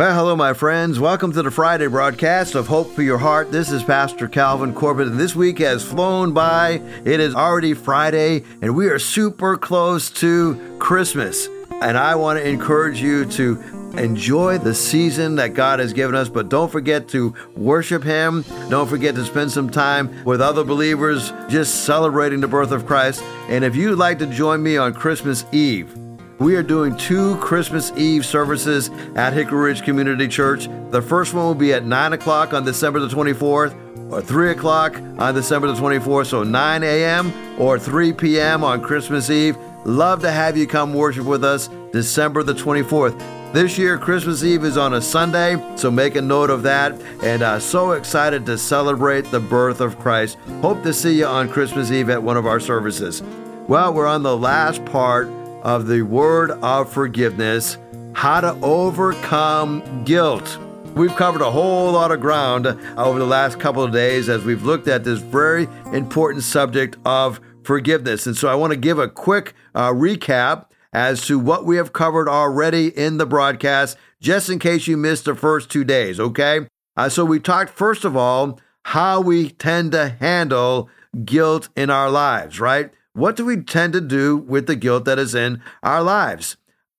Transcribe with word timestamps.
Well, 0.00 0.14
hello, 0.14 0.34
my 0.34 0.54
friends. 0.54 0.98
Welcome 0.98 1.30
to 1.32 1.42
the 1.42 1.50
Friday 1.50 1.86
broadcast 1.86 2.54
of 2.54 2.66
Hope 2.66 2.90
for 2.94 3.02
Your 3.02 3.18
Heart. 3.18 3.52
This 3.52 3.70
is 3.70 3.82
Pastor 3.82 4.28
Calvin 4.28 4.72
Corbett, 4.72 5.08
and 5.08 5.20
this 5.20 5.36
week 5.36 5.58
has 5.58 5.84
flown 5.84 6.32
by. 6.32 6.80
It 7.04 7.20
is 7.20 7.34
already 7.34 7.74
Friday, 7.74 8.44
and 8.62 8.74
we 8.74 8.86
are 8.88 8.98
super 8.98 9.58
close 9.58 10.08
to 10.12 10.78
Christmas. 10.78 11.48
And 11.82 11.98
I 11.98 12.14
want 12.14 12.38
to 12.38 12.48
encourage 12.48 13.02
you 13.02 13.26
to 13.26 13.60
enjoy 13.98 14.56
the 14.56 14.74
season 14.74 15.36
that 15.36 15.52
God 15.52 15.80
has 15.80 15.92
given 15.92 16.14
us, 16.14 16.30
but 16.30 16.48
don't 16.48 16.72
forget 16.72 17.06
to 17.08 17.34
worship 17.54 18.02
Him. 18.02 18.42
Don't 18.70 18.88
forget 18.88 19.14
to 19.16 19.24
spend 19.26 19.52
some 19.52 19.68
time 19.68 20.24
with 20.24 20.40
other 20.40 20.64
believers 20.64 21.30
just 21.50 21.84
celebrating 21.84 22.40
the 22.40 22.48
birth 22.48 22.70
of 22.70 22.86
Christ. 22.86 23.22
And 23.50 23.64
if 23.64 23.76
you'd 23.76 23.98
like 23.98 24.18
to 24.20 24.26
join 24.26 24.62
me 24.62 24.78
on 24.78 24.94
Christmas 24.94 25.44
Eve, 25.52 25.94
we 26.40 26.56
are 26.56 26.62
doing 26.62 26.96
two 26.96 27.36
Christmas 27.36 27.92
Eve 27.96 28.24
services 28.24 28.88
at 29.14 29.34
Hickory 29.34 29.68
Ridge 29.68 29.82
Community 29.82 30.26
Church. 30.26 30.68
The 30.90 31.02
first 31.02 31.34
one 31.34 31.44
will 31.44 31.54
be 31.54 31.74
at 31.74 31.84
9 31.84 32.14
o'clock 32.14 32.54
on 32.54 32.64
December 32.64 32.98
the 32.98 33.08
24th, 33.08 34.10
or 34.10 34.22
3 34.22 34.50
o'clock 34.52 34.96
on 35.18 35.34
December 35.34 35.66
the 35.66 35.74
24th, 35.74 36.26
so 36.26 36.42
9 36.42 36.82
a.m. 36.82 37.60
or 37.60 37.78
3 37.78 38.14
p.m. 38.14 38.64
on 38.64 38.80
Christmas 38.80 39.28
Eve. 39.28 39.56
Love 39.84 40.22
to 40.22 40.30
have 40.30 40.56
you 40.56 40.66
come 40.66 40.94
worship 40.94 41.26
with 41.26 41.44
us 41.44 41.68
December 41.92 42.42
the 42.42 42.54
24th. 42.54 43.18
This 43.52 43.76
year, 43.76 43.98
Christmas 43.98 44.42
Eve 44.42 44.64
is 44.64 44.78
on 44.78 44.94
a 44.94 45.00
Sunday, 45.02 45.62
so 45.76 45.90
make 45.90 46.14
a 46.14 46.22
note 46.22 46.48
of 46.48 46.62
that. 46.62 46.98
And 47.22 47.42
uh, 47.42 47.58
so 47.58 47.92
excited 47.92 48.46
to 48.46 48.56
celebrate 48.56 49.30
the 49.30 49.40
birth 49.40 49.82
of 49.82 49.98
Christ. 49.98 50.38
Hope 50.62 50.82
to 50.84 50.94
see 50.94 51.18
you 51.18 51.26
on 51.26 51.50
Christmas 51.50 51.90
Eve 51.90 52.08
at 52.08 52.22
one 52.22 52.38
of 52.38 52.46
our 52.46 52.60
services. 52.60 53.22
Well, 53.68 53.92
we're 53.92 54.06
on 54.06 54.22
the 54.22 54.36
last 54.36 54.84
part 54.86 55.28
of 55.62 55.86
the 55.86 56.02
word 56.02 56.50
of 56.50 56.92
forgiveness, 56.92 57.78
how 58.14 58.40
to 58.40 58.52
overcome 58.62 60.04
guilt. 60.04 60.58
We've 60.94 61.14
covered 61.14 61.42
a 61.42 61.50
whole 61.50 61.92
lot 61.92 62.10
of 62.10 62.20
ground 62.20 62.66
over 62.66 63.18
the 63.18 63.26
last 63.26 63.60
couple 63.60 63.82
of 63.82 63.92
days 63.92 64.28
as 64.28 64.42
we've 64.44 64.64
looked 64.64 64.88
at 64.88 65.04
this 65.04 65.20
very 65.20 65.68
important 65.92 66.42
subject 66.42 66.96
of 67.04 67.40
forgiveness. 67.62 68.26
And 68.26 68.36
so 68.36 68.48
I 68.48 68.54
want 68.54 68.72
to 68.72 68.76
give 68.76 68.98
a 68.98 69.08
quick 69.08 69.54
uh, 69.74 69.90
recap 69.90 70.66
as 70.92 71.24
to 71.26 71.38
what 71.38 71.64
we 71.64 71.76
have 71.76 71.92
covered 71.92 72.28
already 72.28 72.88
in 72.88 73.18
the 73.18 73.26
broadcast, 73.26 73.96
just 74.20 74.50
in 74.50 74.58
case 74.58 74.88
you 74.88 74.96
missed 74.96 75.24
the 75.24 75.34
first 75.34 75.70
two 75.70 75.84
days, 75.84 76.18
okay? 76.18 76.66
Uh, 76.96 77.08
so 77.08 77.24
we 77.24 77.38
talked, 77.38 77.70
first 77.70 78.04
of 78.04 78.16
all, 78.16 78.58
how 78.82 79.20
we 79.20 79.50
tend 79.50 79.92
to 79.92 80.16
handle 80.20 80.88
guilt 81.24 81.68
in 81.76 81.90
our 81.90 82.10
lives, 82.10 82.58
right? 82.58 82.90
What 83.12 83.36
do 83.36 83.44
we 83.44 83.62
tend 83.62 83.92
to 83.94 84.00
do 84.00 84.36
with 84.36 84.66
the 84.66 84.76
guilt 84.76 85.04
that 85.04 85.18
is 85.18 85.34
in 85.34 85.62
our 85.82 86.02
lives? 86.02 86.56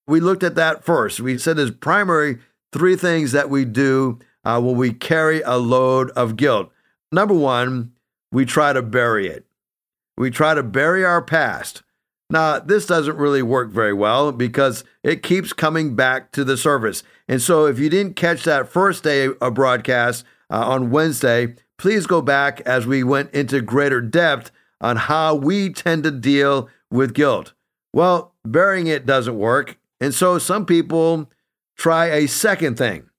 We 0.07 0.19
looked 0.19 0.43
at 0.43 0.55
that 0.55 0.83
first. 0.83 1.19
We 1.19 1.37
said 1.37 1.57
there's 1.57 1.71
primary 1.71 2.39
three 2.73 2.95
things 2.95 3.31
that 3.31 3.49
we 3.49 3.65
do 3.65 4.19
uh, 4.43 4.59
when 4.61 4.75
we 4.75 4.93
carry 4.93 5.41
a 5.41 5.55
load 5.55 6.09
of 6.11 6.35
guilt. 6.35 6.71
Number 7.11 7.33
one, 7.33 7.93
we 8.31 8.45
try 8.45 8.73
to 8.73 8.81
bury 8.81 9.27
it. 9.27 9.45
We 10.17 10.31
try 10.31 10.53
to 10.53 10.63
bury 10.63 11.05
our 11.05 11.21
past. 11.21 11.83
Now, 12.29 12.59
this 12.59 12.85
doesn't 12.85 13.17
really 13.17 13.41
work 13.41 13.71
very 13.71 13.93
well 13.93 14.31
because 14.31 14.83
it 15.03 15.23
keeps 15.23 15.51
coming 15.51 15.95
back 15.95 16.31
to 16.31 16.43
the 16.43 16.55
surface. 16.55 17.03
And 17.27 17.41
so, 17.41 17.65
if 17.65 17.77
you 17.77 17.89
didn't 17.89 18.15
catch 18.15 18.43
that 18.43 18.69
first 18.69 19.03
day 19.03 19.29
of 19.41 19.53
broadcast 19.53 20.23
uh, 20.49 20.65
on 20.65 20.91
Wednesday, 20.91 21.55
please 21.77 22.05
go 22.05 22.21
back 22.21 22.61
as 22.61 22.87
we 22.87 23.03
went 23.03 23.33
into 23.33 23.61
greater 23.61 23.99
depth 23.99 24.51
on 24.81 24.97
how 24.97 25.35
we 25.35 25.69
tend 25.69 26.03
to 26.03 26.11
deal 26.11 26.67
with 26.89 27.13
guilt. 27.13 27.53
Well, 27.93 28.33
burying 28.43 28.87
it 28.87 29.05
doesn't 29.05 29.37
work. 29.37 29.77
And 30.01 30.13
so 30.13 30.37
some 30.37 30.65
people 30.65 31.29
try 31.77 32.07
a 32.07 32.27
second 32.27 32.77
thing. 32.77 33.09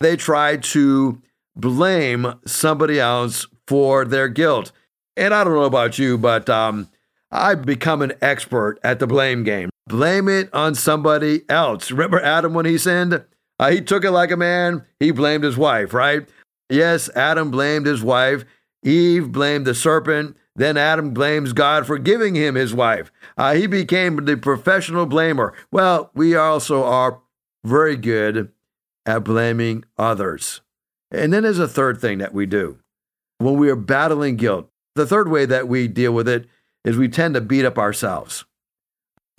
They 0.00 0.16
try 0.16 0.56
to 0.56 1.20
blame 1.54 2.34
somebody 2.46 2.98
else 2.98 3.46
for 3.68 4.04
their 4.04 4.28
guilt. 4.28 4.72
And 5.16 5.34
I 5.34 5.44
don't 5.44 5.54
know 5.54 5.64
about 5.64 5.98
you, 5.98 6.16
but 6.16 6.48
um, 6.48 6.88
I've 7.30 7.66
become 7.66 8.00
an 8.02 8.14
expert 8.22 8.78
at 8.82 8.98
the 8.98 9.06
blame 9.06 9.44
game. 9.44 9.68
Blame 9.86 10.28
it 10.28 10.52
on 10.54 10.74
somebody 10.74 11.42
else. 11.48 11.90
Remember 11.90 12.20
Adam 12.20 12.54
when 12.54 12.64
he 12.64 12.78
sinned? 12.78 13.22
Uh, 13.58 13.70
he 13.70 13.82
took 13.82 14.04
it 14.04 14.12
like 14.12 14.30
a 14.30 14.36
man. 14.36 14.86
He 14.98 15.10
blamed 15.10 15.44
his 15.44 15.56
wife, 15.56 15.92
right? 15.92 16.26
Yes, 16.70 17.10
Adam 17.14 17.50
blamed 17.50 17.86
his 17.86 18.02
wife. 18.02 18.44
Eve 18.82 19.30
blamed 19.30 19.66
the 19.66 19.74
serpent. 19.74 20.36
Then 20.56 20.76
Adam 20.76 21.14
blames 21.14 21.52
God 21.52 21.86
for 21.86 21.98
giving 21.98 22.34
him 22.34 22.54
his 22.54 22.74
wife. 22.74 23.12
Uh, 23.36 23.54
he 23.54 23.66
became 23.66 24.16
the 24.24 24.36
professional 24.36 25.06
blamer. 25.06 25.52
Well, 25.70 26.10
we 26.14 26.34
also 26.34 26.84
are 26.84 27.20
very 27.64 27.96
good 27.96 28.50
at 29.06 29.24
blaming 29.24 29.84
others. 29.96 30.60
And 31.10 31.32
then 31.32 31.42
there's 31.42 31.58
a 31.58 31.68
third 31.68 32.00
thing 32.00 32.18
that 32.18 32.34
we 32.34 32.46
do 32.46 32.78
when 33.38 33.56
we 33.56 33.70
are 33.70 33.76
battling 33.76 34.36
guilt. 34.36 34.68
The 34.94 35.06
third 35.06 35.28
way 35.28 35.46
that 35.46 35.68
we 35.68 35.88
deal 35.88 36.12
with 36.12 36.28
it 36.28 36.46
is 36.84 36.96
we 36.96 37.08
tend 37.08 37.34
to 37.34 37.40
beat 37.40 37.64
up 37.64 37.78
ourselves. 37.78 38.44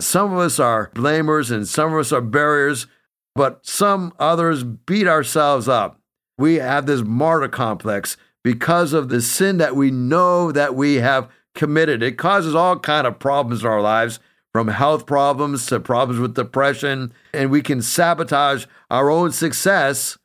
Some 0.00 0.32
of 0.32 0.38
us 0.38 0.58
are 0.58 0.90
blamers 0.94 1.50
and 1.50 1.66
some 1.68 1.92
of 1.92 2.00
us 2.00 2.12
are 2.12 2.20
barriers, 2.20 2.86
but 3.34 3.64
some 3.64 4.12
others 4.18 4.64
beat 4.64 5.06
ourselves 5.06 5.68
up. 5.68 6.00
We 6.38 6.56
have 6.56 6.86
this 6.86 7.02
martyr 7.02 7.48
complex 7.48 8.16
because 8.44 8.92
of 8.92 9.08
the 9.08 9.20
sin 9.20 9.58
that 9.58 9.76
we 9.76 9.90
know 9.90 10.52
that 10.52 10.74
we 10.74 10.96
have 10.96 11.28
committed. 11.54 12.02
It 12.02 12.18
causes 12.18 12.54
all 12.54 12.78
kind 12.78 13.06
of 13.06 13.18
problems 13.18 13.62
in 13.62 13.68
our 13.68 13.80
lives, 13.80 14.18
from 14.52 14.68
health 14.68 15.06
problems 15.06 15.66
to 15.66 15.80
problems 15.80 16.20
with 16.20 16.34
depression, 16.34 17.12
and 17.32 17.50
we 17.50 17.62
can 17.62 17.80
sabotage 17.80 18.66
our 18.90 19.10
own 19.10 19.32
success 19.32 20.18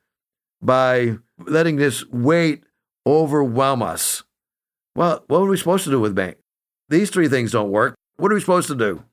by 0.61 1.17
letting 1.39 1.77
this 1.77 2.05
weight 2.07 2.63
overwhelm 3.05 3.81
us. 3.81 4.23
Well, 4.95 5.23
what 5.27 5.39
are 5.39 5.45
we 5.45 5.57
supposed 5.57 5.85
to 5.85 5.91
do 5.91 5.99
with 5.99 6.15
bank? 6.15 6.37
These 6.89 7.09
three 7.09 7.29
things 7.29 7.51
don't 7.51 7.71
work. 7.71 7.95
What 8.17 8.31
are 8.31 8.35
we 8.35 8.41
supposed 8.41 8.67
to 8.67 8.75
do? 8.75 9.03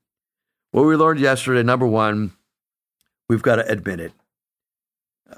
Well, 0.72 0.84
we 0.84 0.96
learned 0.96 1.20
yesterday 1.20 1.62
number 1.62 1.86
one, 1.86 2.32
we've 3.28 3.42
got 3.42 3.56
to 3.56 3.70
admit 3.70 4.00
it. 4.00 4.12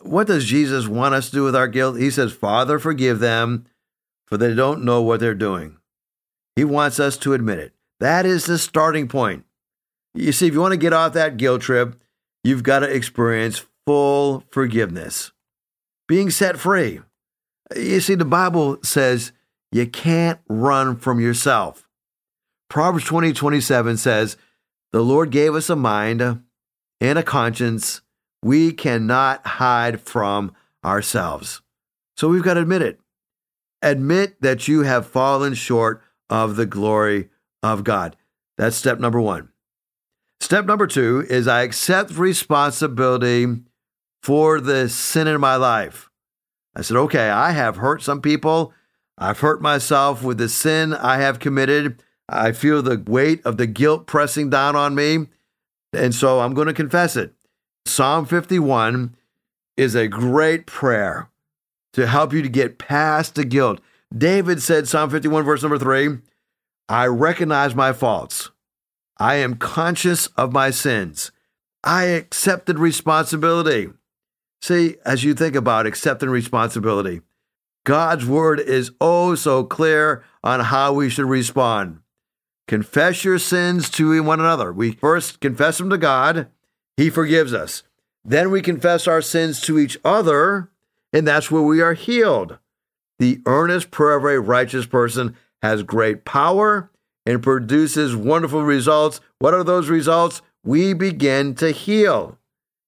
What 0.03 0.27
does 0.27 0.45
Jesus 0.45 0.87
want 0.87 1.15
us 1.15 1.31
to 1.31 1.37
do 1.37 1.45
with 1.45 1.57
our 1.57 1.69
guilt? 1.69 1.99
He 1.99 2.11
says, 2.11 2.33
Father, 2.33 2.79
forgive 2.79 3.19
them, 3.19 3.67
for 4.27 4.37
they 4.37 4.55
don't 4.55 4.85
know 4.85 5.03
what 5.03 5.21
they're 5.21 5.35
doing. 5.35 5.77
He 6.55 6.65
wants 6.65 6.99
us 6.99 7.17
to 7.19 7.35
admit 7.35 7.59
it. 7.59 7.73
That 8.01 8.27
is 8.27 8.47
the 8.47 8.59
starting 8.59 9.09
point. 9.09 9.45
You 10.15 10.33
see, 10.33 10.47
if 10.47 10.55
you 10.55 10.61
want 10.61 10.73
to 10.73 10.79
get 10.79 10.93
off 10.93 11.13
that 11.13 11.37
guilt 11.37 11.63
trip, 11.63 12.01
you've 12.43 12.63
got 12.63 12.81
to 12.81 12.91
experience 12.91 13.65
full 13.87 14.45
forgiveness, 14.51 15.33
being 16.09 16.31
set 16.31 16.59
free. 16.59 17.01
You 17.75 18.01
see, 18.01 18.15
the 18.15 18.25
Bible 18.25 18.79
says 18.83 19.33
you 19.73 19.87
can't 19.87 20.41
run 20.49 20.97
from 20.97 21.21
yourself. 21.21 21.87
Proverbs 22.69 23.05
20 23.05 23.33
27 23.33 23.97
says, 23.97 24.37
The 24.93 25.03
Lord 25.03 25.31
gave 25.31 25.55
us 25.55 25.69
a 25.69 25.77
mind 25.77 26.23
and 27.01 27.19
a 27.19 27.23
conscience 27.23 28.01
we 28.47 28.73
cannot 28.73 29.45
hide 29.45 30.01
from 30.01 30.55
ourselves. 30.85 31.63
So 32.17 32.29
we've 32.29 32.45
got 32.45 32.55
to 32.55 32.61
admit 32.61 32.81
it. 32.81 33.01
Admit 33.83 34.41
that 34.41 34.69
you 34.69 34.83
have 34.83 35.09
fallen 35.09 35.55
short 35.55 36.01
of 36.31 36.55
the 36.55 36.65
glory 36.65 37.29
of 37.65 37.83
God. 37.83 38.15
That's 38.57 38.77
step 38.77 39.01
number 39.01 39.21
one. 39.21 39.49
Step 40.39 40.65
number 40.65 40.87
two 40.87 41.27
is 41.29 41.49
I 41.49 41.63
accept 41.63 42.13
responsibility 42.13 43.47
for 44.23 44.61
the 44.61 44.89
sin 44.89 45.27
in 45.27 45.41
my 45.41 45.57
life. 45.57 46.09
I 46.77 46.83
said, 46.83 46.97
okay, 46.99 47.29
I 47.31 47.51
have 47.51 47.77
hurt 47.77 48.01
some 48.01 48.23
people. 48.23 48.73
I've 49.19 49.41
hurt 49.41 49.61
myself 49.61 50.23
with 50.23 50.39
the 50.39 50.49
sin 50.49 50.95
I 50.95 51.19
have 51.19 51.41
committed. 51.41 52.01
I 52.29 52.53
feel 52.53 52.81
the 52.81 53.03
weight 53.07 53.45
of 53.45 53.57
the 53.57 53.67
guilt 53.67 54.07
pressing 54.07 54.51
down 54.51 54.77
on 54.77 54.95
me. 54.95 55.27
And 55.93 56.15
so 56.15 56.41
I'm 56.41 56.55
going 56.55 56.69
to 56.69 56.75
confess 56.75 57.17
it. 57.17 57.36
Psalm 57.87 58.27
51 58.27 59.17
is 59.77 59.95
a 59.95 60.09
great 60.09 60.67
prayer 60.67 61.29
to 61.93 62.07
help 62.07 62.33
you 62.33 62.43
to 62.43 62.49
get 62.49 62.79
past 62.79 63.35
the 63.35 63.45
guilt. 63.45 63.81
David 64.17 64.63
said, 64.63 64.89
Psalm 64.89 65.11
51, 65.11 65.45
verse 65.45 65.63
number 65.63 65.79
three, 65.79 66.19
I 66.89 67.07
recognize 67.07 67.75
my 67.75 67.93
faults. 67.93 68.51
I 69.19 69.37
am 69.37 69.57
conscious 69.57 70.27
of 70.29 70.53
my 70.53 70.71
sins. 70.71 71.33
I 71.83 72.05
accepted 72.05 72.79
responsibility. 72.79 73.89
See, 74.61 74.97
as 75.05 75.25
you 75.25 75.35
think 75.35 75.55
about 75.55 75.87
accepting 75.87 76.29
responsibility, 76.29 77.23
God's 77.85 78.27
word 78.27 78.59
is 78.59 78.91
oh 79.01 79.37
so 79.37 79.65
clear 79.65 80.25
on 80.43 80.61
how 80.61 80.93
we 80.93 81.09
should 81.09 81.27
respond. 81.27 82.01
Confess 82.67 83.25
your 83.25 83.39
sins 83.39 83.89
to 83.91 84.23
one 84.23 84.41
another. 84.41 84.73
We 84.73 84.93
first 84.93 85.41
confess 85.41 85.79
them 85.79 85.89
to 85.91 85.99
God, 85.99 86.49
he 86.97 87.11
forgives 87.11 87.53
us. 87.53 87.83
Then 88.25 88.51
we 88.51 88.61
confess 88.63 89.07
our 89.07 89.23
sins 89.23 89.61
to 89.63 89.79
each 89.79 89.99
other, 90.05 90.71
and 91.13 91.27
that's 91.27 91.51
where 91.51 91.63
we 91.63 91.81
are 91.81 91.95
healed. 91.95 92.59
The 93.19 93.41
earnest 93.47 93.91
prayer 93.91 94.17
of 94.17 94.25
a 94.25 94.41
righteous 94.41 94.87
person 94.87 95.37
has 95.63 95.83
great 95.83 96.25
power 96.25 96.91
and 97.25 97.43
produces 97.43 98.15
wonderful 98.15 98.63
results. 98.63 99.21
What 99.39 99.55
are 99.55 99.65
those 99.65 99.89
results? 99.89 100.43
We 100.65 100.93
begin 100.93 101.55
to 101.57 101.71
heal. 101.71 102.39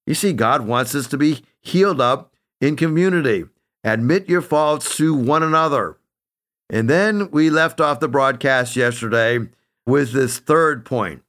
You 0.07 0.15
see, 0.15 0.33
God 0.33 0.67
wants 0.67 0.95
us 0.95 1.07
to 1.09 1.19
be 1.19 1.45
healed 1.61 2.01
up 2.01 2.33
in 2.61 2.77
community. 2.77 3.45
Admit 3.85 4.29
your 4.29 4.43
faults 4.43 4.97
to 4.97 5.15
one 5.15 5.43
another. 5.43 5.99
And 6.71 6.91
then 6.91 7.31
we 7.31 7.51
left 7.51 7.81
off 7.81 8.01
the 8.01 8.09
broadcast 8.09 8.77
yesterday 8.77 9.39
with 9.87 10.13
this 10.13 10.39
third 10.39 10.85
point. 10.85 11.23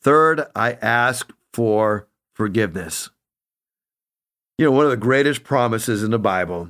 Third, 0.00 0.46
I 0.54 0.72
ask 0.74 1.30
for 1.58 2.06
forgiveness. 2.36 3.10
You 4.58 4.66
know, 4.66 4.70
one 4.70 4.84
of 4.84 4.92
the 4.92 4.96
greatest 4.96 5.42
promises 5.42 6.04
in 6.04 6.12
the 6.12 6.18
Bible 6.20 6.68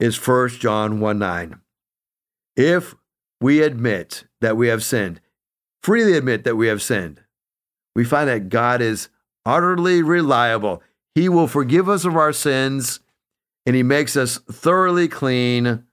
is 0.00 0.16
1 0.16 0.48
John 0.48 0.98
1 0.98 1.16
9. 1.16 1.60
If 2.56 2.96
we 3.40 3.62
admit 3.62 4.24
that 4.40 4.56
we 4.56 4.66
have 4.66 4.82
sinned, 4.82 5.20
freely 5.80 6.16
admit 6.16 6.42
that 6.42 6.56
we 6.56 6.66
have 6.66 6.82
sinned, 6.82 7.20
we 7.94 8.02
find 8.02 8.28
that 8.28 8.48
God 8.48 8.82
is 8.82 9.10
utterly 9.44 10.02
reliable. 10.02 10.82
He 11.14 11.28
will 11.28 11.46
forgive 11.46 11.88
us 11.88 12.04
of 12.04 12.16
our 12.16 12.32
sins 12.32 12.98
and 13.64 13.76
He 13.76 13.84
makes 13.84 14.16
us 14.16 14.38
thoroughly 14.50 15.06
clean 15.06 15.84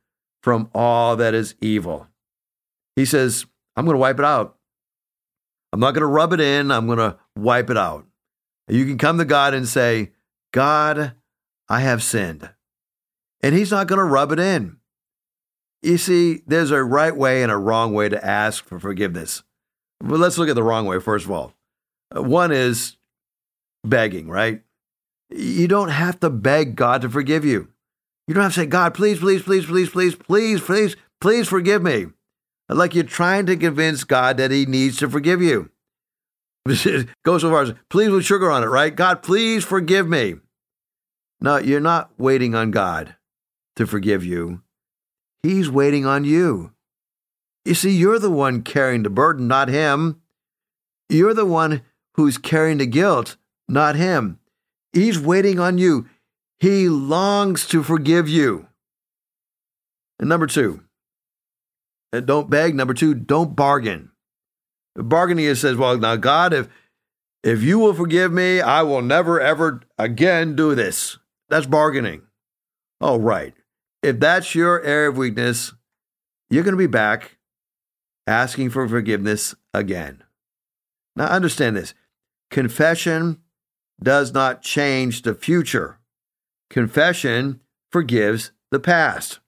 from 0.41 0.71
all 0.73 1.15
that 1.17 1.35
is 1.35 1.53
evil. 1.61 2.07
He 2.95 3.05
says, 3.05 3.45
I'm 3.75 3.85
going 3.85 3.93
to 3.93 3.99
wipe 3.99 4.17
it 4.17 4.25
out. 4.25 4.57
I'm 5.71 5.79
not 5.79 5.93
going 5.93 6.01
to 6.01 6.07
rub 6.07 6.33
it 6.33 6.39
in, 6.39 6.71
I'm 6.71 6.87
going 6.87 6.97
to 6.97 7.19
wipe 7.35 7.69
it 7.69 7.77
out. 7.77 8.07
You 8.67 8.85
can 8.85 8.97
come 8.97 9.17
to 9.17 9.25
God 9.25 9.53
and 9.53 9.67
say, 9.67 10.11
God, 10.51 11.13
I 11.69 11.81
have 11.81 12.03
sinned. 12.03 12.49
And 13.41 13.53
He's 13.55 13.71
not 13.71 13.87
going 13.87 13.99
to 13.99 14.05
rub 14.05 14.31
it 14.31 14.39
in. 14.39 14.77
You 15.81 15.97
see, 15.97 16.41
there's 16.47 16.71
a 16.71 16.81
right 16.83 17.15
way 17.15 17.43
and 17.43 17.51
a 17.51 17.57
wrong 17.57 17.93
way 17.93 18.07
to 18.07 18.25
ask 18.25 18.65
for 18.65 18.79
forgiveness. 18.79 19.43
But 19.99 20.19
let's 20.19 20.37
look 20.37 20.49
at 20.49 20.55
the 20.55 20.63
wrong 20.63 20.85
way, 20.85 20.99
first 20.99 21.25
of 21.25 21.31
all. 21.31 21.53
Uh, 22.15 22.23
one 22.23 22.51
is 22.51 22.95
begging, 23.83 24.29
right? 24.29 24.61
You 25.29 25.67
don't 25.67 25.89
have 25.89 26.19
to 26.21 26.29
beg 26.29 26.75
God 26.75 27.01
to 27.01 27.09
forgive 27.09 27.43
you. 27.43 27.67
You 28.27 28.33
don't 28.33 28.43
have 28.43 28.53
to 28.53 28.61
say, 28.61 28.65
God, 28.65 28.93
please, 28.93 29.19
please, 29.19 29.41
please, 29.41 29.65
please, 29.65 29.89
please, 29.89 30.15
please, 30.15 30.61
please, 30.61 30.95
please 31.19 31.47
forgive 31.49 31.83
me. 31.83 32.07
Like 32.69 32.95
you're 32.95 33.03
trying 33.03 33.45
to 33.47 33.57
convince 33.57 34.05
God 34.05 34.37
that 34.37 34.51
He 34.51 34.65
needs 34.65 34.97
to 34.97 35.09
forgive 35.09 35.41
you. 35.41 35.69
Go 37.25 37.37
so 37.37 37.49
far 37.49 37.63
as, 37.63 37.73
please 37.89 38.09
with 38.09 38.25
sugar 38.25 38.49
on 38.49 38.63
it, 38.63 38.67
right? 38.67 38.95
God, 38.95 39.21
please 39.21 39.65
forgive 39.65 40.07
me. 40.07 40.35
No, 41.41 41.57
you're 41.57 41.81
not 41.81 42.11
waiting 42.17 42.55
on 42.55 42.71
God 42.71 43.15
to 43.75 43.85
forgive 43.85 44.23
you. 44.23 44.61
He's 45.41 45.69
waiting 45.69 46.05
on 46.05 46.23
you. 46.23 46.71
You 47.65 47.73
see, 47.73 47.91
you're 47.91 48.19
the 48.19 48.31
one 48.31 48.61
carrying 48.61 49.03
the 49.03 49.09
burden, 49.09 49.47
not 49.47 49.67
Him. 49.67 50.21
You're 51.09 51.33
the 51.33 51.45
one 51.45 51.81
who's 52.15 52.37
carrying 52.37 52.77
the 52.77 52.85
guilt, 52.85 53.35
not 53.67 53.95
Him. 53.95 54.39
He's 54.93 55.19
waiting 55.19 55.59
on 55.59 55.77
you. 55.77 56.07
He 56.59 56.87
longs 56.87 57.67
to 57.67 57.83
forgive 57.83 58.29
you. 58.29 58.67
And 60.17 60.29
number 60.29 60.47
two, 60.47 60.81
don't 62.13 62.49
beg. 62.49 62.73
Number 62.73 62.93
two, 62.93 63.13
don't 63.13 63.53
bargain. 63.53 64.12
Bargaining 64.95 65.53
says, 65.55 65.75
well, 65.75 65.97
now 65.97 66.15
God, 66.15 66.53
if 66.53 66.69
if 67.43 67.61
you 67.61 67.77
will 67.79 67.93
forgive 67.93 68.31
me, 68.31 68.61
I 68.61 68.83
will 68.83 69.01
never 69.01 69.41
ever 69.41 69.81
again 69.97 70.55
do 70.55 70.75
this. 70.75 71.17
That's 71.49 71.65
bargaining. 71.65 72.23
Oh, 73.01 73.17
right. 73.19 73.53
If 74.01 74.19
that's 74.19 74.55
your 74.55 74.81
area 74.83 75.09
of 75.09 75.17
weakness, 75.17 75.73
you're 76.49 76.63
going 76.63 76.73
to 76.73 76.77
be 76.77 76.87
back 76.87 77.37
asking 78.27 78.69
for 78.69 78.87
forgiveness 78.87 79.55
again. 79.73 80.23
Now, 81.15 81.25
understand 81.25 81.75
this 81.75 81.93
confession 82.49 83.39
does 84.01 84.33
not 84.33 84.61
change 84.61 85.21
the 85.21 85.33
future, 85.33 85.99
confession 86.69 87.61
forgives 87.91 88.51
the 88.71 88.79
past. 88.79 89.39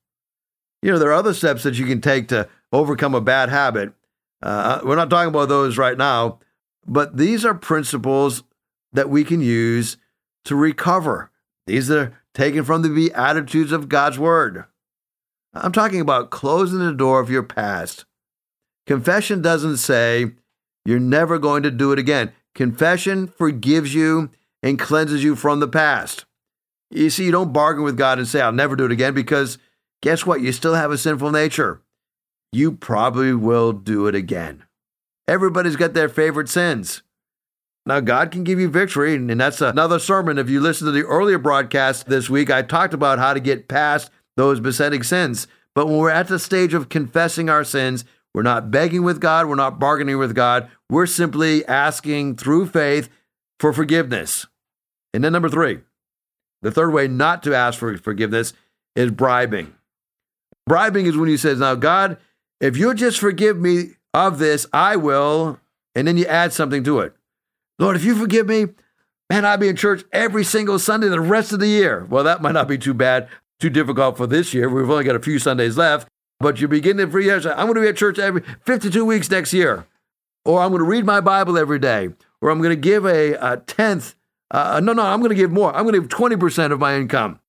You 0.82 0.92
know, 0.92 1.00
there 1.00 1.10
are 1.10 1.14
other 1.14 1.34
steps 1.34 1.64
that 1.64 1.80
you 1.80 1.86
can 1.86 2.02
take 2.02 2.28
to 2.28 2.48
overcome 2.72 3.16
a 3.16 3.22
bad 3.22 3.50
habit. 3.50 3.94
Uh, 4.42 4.82
we're 4.84 4.96
not 4.96 5.10
talking 5.10 5.30
about 5.30 5.50
those 5.50 5.78
right 5.78 5.98
now, 5.98 6.40
but 6.86 7.18
these 7.18 7.46
are 7.46 7.54
principles 7.54 8.44
that 8.94 9.10
we 9.10 9.24
can 9.24 9.42
use 9.42 9.98
to 10.46 10.56
recover. 10.56 11.32
These 11.68 11.90
are 11.90 12.20
taken 12.34 12.64
from 12.64 12.82
the 12.82 12.90
Beatitudes 12.90 13.72
of 13.72 13.90
God's 13.90 14.20
Word. 14.20 14.66
I'm 15.54 15.72
talking 15.72 16.02
about 16.02 16.32
closing 16.32 16.80
the 16.80 16.94
door 16.94 17.20
of 17.20 17.30
your 17.30 17.44
past. 17.44 18.06
Confession 18.86 19.42
doesn't 19.42 19.78
say 19.78 20.34
you're 20.86 21.00
never 21.00 21.40
going 21.40 21.64
to 21.64 21.72
do 21.72 21.92
it 21.92 21.98
again. 21.98 22.34
Confession 22.54 23.28
forgives 23.28 23.96
you 23.96 24.30
and 24.62 24.78
cleanses 24.78 25.24
you 25.24 25.36
from 25.36 25.60
the 25.60 25.68
past. 25.68 26.26
You 26.92 27.10
see, 27.10 27.26
you 27.26 27.32
don't 27.32 27.54
bargain 27.54 27.84
with 27.84 27.98
God 27.98 28.20
and 28.20 28.28
say, 28.28 28.42
I'll 28.42 28.52
never 28.52 28.76
do 28.76 28.86
it 28.86 28.92
again, 28.92 29.14
because 29.14 29.58
guess 30.02 30.26
what? 30.26 30.42
You 30.42 30.52
still 30.52 30.76
have 30.76 30.92
a 30.92 30.98
sinful 30.98 31.32
nature. 31.32 31.82
You 32.56 32.72
probably 32.72 33.34
will 33.34 33.74
do 33.74 34.07
it 34.07 34.16
again. 34.16 34.63
Everybody's 35.28 35.75
got 35.75 35.94
their 35.94 36.07
favorite 36.07 36.48
sins. 36.48 37.04
Now, 37.86 38.00
God 38.00 38.31
can 38.31 38.46
give 38.46 38.62
you 38.62 38.69
victory, 38.69 39.13
and 39.13 39.30
that's 39.42 39.60
another 39.60 40.00
sermon. 40.00 40.38
If 40.38 40.50
you 40.50 40.62
listen 40.62 40.86
to 40.86 40.94
the 40.94 41.04
earlier 41.04 41.38
broadcast 41.38 42.07
this 42.07 42.30
week, 42.30 42.50
I 42.50 42.62
talked 42.62 42.94
about 42.94 43.19
how 43.19 43.34
to 43.34 43.42
get 43.42 43.68
past 43.68 44.10
those 44.38 44.62
besetting 44.62 45.04
sins. 45.04 45.48
But 45.74 45.88
when 45.88 45.98
we're 45.98 46.10
at 46.10 46.30
the 46.30 46.40
stage 46.40 46.74
of 46.74 46.88
confessing 46.88 47.50
our 47.50 47.66
sins, 47.66 48.06
we're 48.34 48.42
not 48.42 48.72
begging 48.72 49.04
with 49.04 49.19
God, 49.19 49.48
we're 49.48 49.56
not 49.56 49.78
bargaining 49.78 50.18
with 50.18 50.34
God, 50.34 50.69
we're 50.90 51.08
simply 51.08 51.66
asking 51.66 52.38
through 52.38 52.68
faith 52.68 53.10
for 53.60 53.74
forgiveness. 53.74 54.48
And 55.13 55.25
then, 55.25 55.34
number 55.34 55.50
three, 55.50 55.80
the 56.62 56.72
third 56.72 56.94
way 56.94 57.10
not 57.10 57.44
to 57.44 57.54
ask 57.54 57.78
for 57.78 57.98
forgiveness 57.98 58.54
is 58.96 59.12
bribing. 59.12 59.75
Bribing 60.66 61.06
is 61.06 61.18
when 61.18 61.28
you 61.28 61.36
say, 61.36 61.54
Now, 61.54 61.75
God, 61.75 62.18
if 62.60 62.78
you'll 62.78 62.94
just 62.94 63.19
forgive 63.19 63.57
me 63.57 63.92
of 64.13 64.40
this, 64.40 64.66
I 64.74 64.96
will. 64.96 65.60
And 65.94 66.07
then 66.07 66.18
you 66.18 66.25
add 66.25 66.54
something 66.54 66.84
to 66.84 67.00
it. 67.00 67.13
Lord, 67.80 67.96
if 67.96 68.04
you 68.04 68.16
forgive 68.16 68.48
me, 68.48 68.68
man, 69.30 69.46
I'll 69.46 69.57
be 69.57 69.68
in 69.68 69.75
church 69.75 70.04
every 70.12 70.44
single 70.44 70.80
Sunday 70.80 71.07
the 71.07 71.19
rest 71.19 71.52
of 71.52 71.60
the 71.60 71.68
year. 71.68 72.06
Well, 72.10 72.24
that 72.24 72.42
might 72.42 72.54
not 72.54 72.68
be 72.68 72.78
too 72.78 72.94
bad, 72.94 73.28
too 73.60 73.69
difficult 73.69 74.18
for 74.18 74.28
this 74.28 74.54
year. 74.54 74.69
We've 74.69 74.90
only 74.90 75.04
got 75.04 75.16
a 75.16 75.22
few 75.22 75.40
Sundays 75.40 75.78
left, 75.78 76.07
but 76.40 76.60
you 76.60 76.68
begin 76.68 76.98
to 76.98 77.07
free 77.07 77.25
years. 77.25 77.46
I'm 77.46 77.66
going 77.66 77.75
to 77.75 77.81
be 77.81 77.88
at 77.88 77.98
church 77.98 78.19
every 78.19 78.44
52 78.66 79.06
weeks 79.06 79.30
next 79.30 79.54
year, 79.54 79.88
or 80.46 80.62
I'm 80.62 80.69
going 80.69 80.80
to 80.80 80.90
read 80.90 81.06
my 81.06 81.22
Bible 81.22 81.58
every 81.58 81.80
day, 81.80 82.10
or 82.42 82.50
I'm 82.50 82.60
going 82.60 82.69
to 82.69 82.75
give 82.75 83.06
a, 83.06 83.34
a 83.34 83.58
tenth. 83.58 84.16
Uh, 84.51 84.80
no, 84.81 84.94
no, 84.94 85.04
I'm 85.04 85.19
going 85.19 85.30
to 85.30 85.36
give 85.36 85.51
more. 85.51 85.75
I'm 85.75 85.84
going 85.84 85.96
to 85.96 86.01
give 86.01 86.10
20% 86.10 86.72
of 86.72 86.80
my 86.80 86.96
income. 86.96 87.40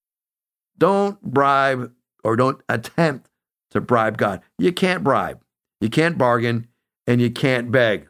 Don't 0.79 1.21
bribe 1.23 1.93
or 2.25 2.37
don't 2.37 2.61
attempt 2.69 3.31
to 3.77 3.81
bribe 3.81 4.19
God. 4.19 4.43
You 4.59 4.73
can't 4.73 5.05
bribe, 5.05 5.41
you 5.81 5.89
can't 5.89 6.19
bargain, 6.19 6.69
and 7.07 7.21
you 7.21 7.31
can't 7.31 7.71
beg. 7.71 8.09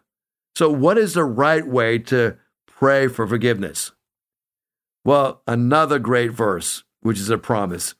So, 0.56 0.70
what 0.70 0.96
is 0.96 1.14
the 1.14 1.24
right 1.24 1.66
way 1.66 1.98
to 1.98 2.36
pray 2.66 3.08
for 3.08 3.26
forgiveness? 3.26 3.92
Well, 5.04 5.42
another 5.46 5.98
great 5.98 6.32
verse, 6.32 6.82
which 7.00 7.18
is 7.18 7.30
a 7.30 7.38
promise. 7.38 7.94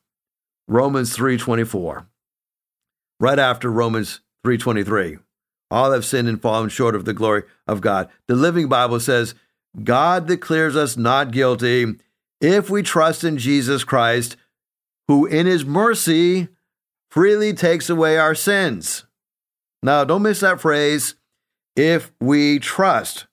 Romans 0.67 1.15
3:24. 1.15 2.09
Right 3.21 3.39
after 3.39 3.71
Romans 3.71 4.21
3:23. 4.45 5.19
All 5.71 5.93
have 5.93 6.05
sinned 6.05 6.29
and 6.29 6.41
fallen 6.41 6.69
short 6.69 6.95
of 6.95 7.05
the 7.05 7.13
glory 7.13 7.43
of 7.67 7.81
God. 7.81 8.09
The 8.29 8.35
Living 8.35 8.69
Bible 8.69 9.01
says, 9.01 9.35
God 9.83 10.27
declares 10.27 10.77
us 10.77 10.97
not 10.97 11.33
guilty 11.33 11.97
if 12.41 12.71
we 12.71 12.83
trust 12.83 13.25
in 13.25 13.39
Jesus 13.39 13.85
Christ, 13.85 14.37
who 15.09 15.27
in 15.27 15.47
his 15.47 15.65
mercy 15.65 16.49
freely 17.17 17.55
takes 17.55 17.89
away 17.89 18.19
our 18.19 18.35
sins. 18.35 19.07
Now, 19.83 20.05
don't 20.05 20.21
miss 20.21 20.41
that 20.41 20.61
phrase 20.61 21.15
if 21.75 22.13
we 22.21 22.59
trust. 22.59 23.27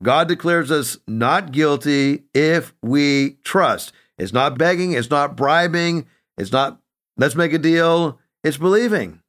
God 0.00 0.28
declares 0.28 0.70
us 0.70 0.98
not 1.08 1.50
guilty 1.50 2.22
if 2.32 2.72
we 2.82 3.38
trust. 3.42 3.92
It's 4.16 4.32
not 4.32 4.56
begging, 4.56 4.92
it's 4.92 5.10
not 5.10 5.36
bribing, 5.36 6.06
it's 6.38 6.52
not 6.52 6.80
let's 7.16 7.34
make 7.34 7.52
a 7.52 7.58
deal, 7.58 8.20
it's 8.44 8.58
believing. 8.58 9.20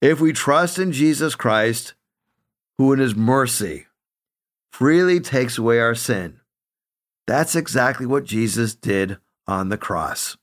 If 0.00 0.20
we 0.20 0.32
trust 0.32 0.78
in 0.78 0.92
Jesus 0.92 1.34
Christ, 1.34 1.94
who 2.78 2.92
in 2.92 3.00
his 3.00 3.16
mercy 3.16 3.88
freely 4.70 5.18
takes 5.18 5.58
away 5.58 5.80
our 5.80 5.96
sin, 5.96 6.38
that's 7.26 7.56
exactly 7.56 8.06
what 8.06 8.22
Jesus 8.22 8.76
did 8.76 9.18
on 9.48 9.70
the 9.70 9.76
cross. 9.76 10.36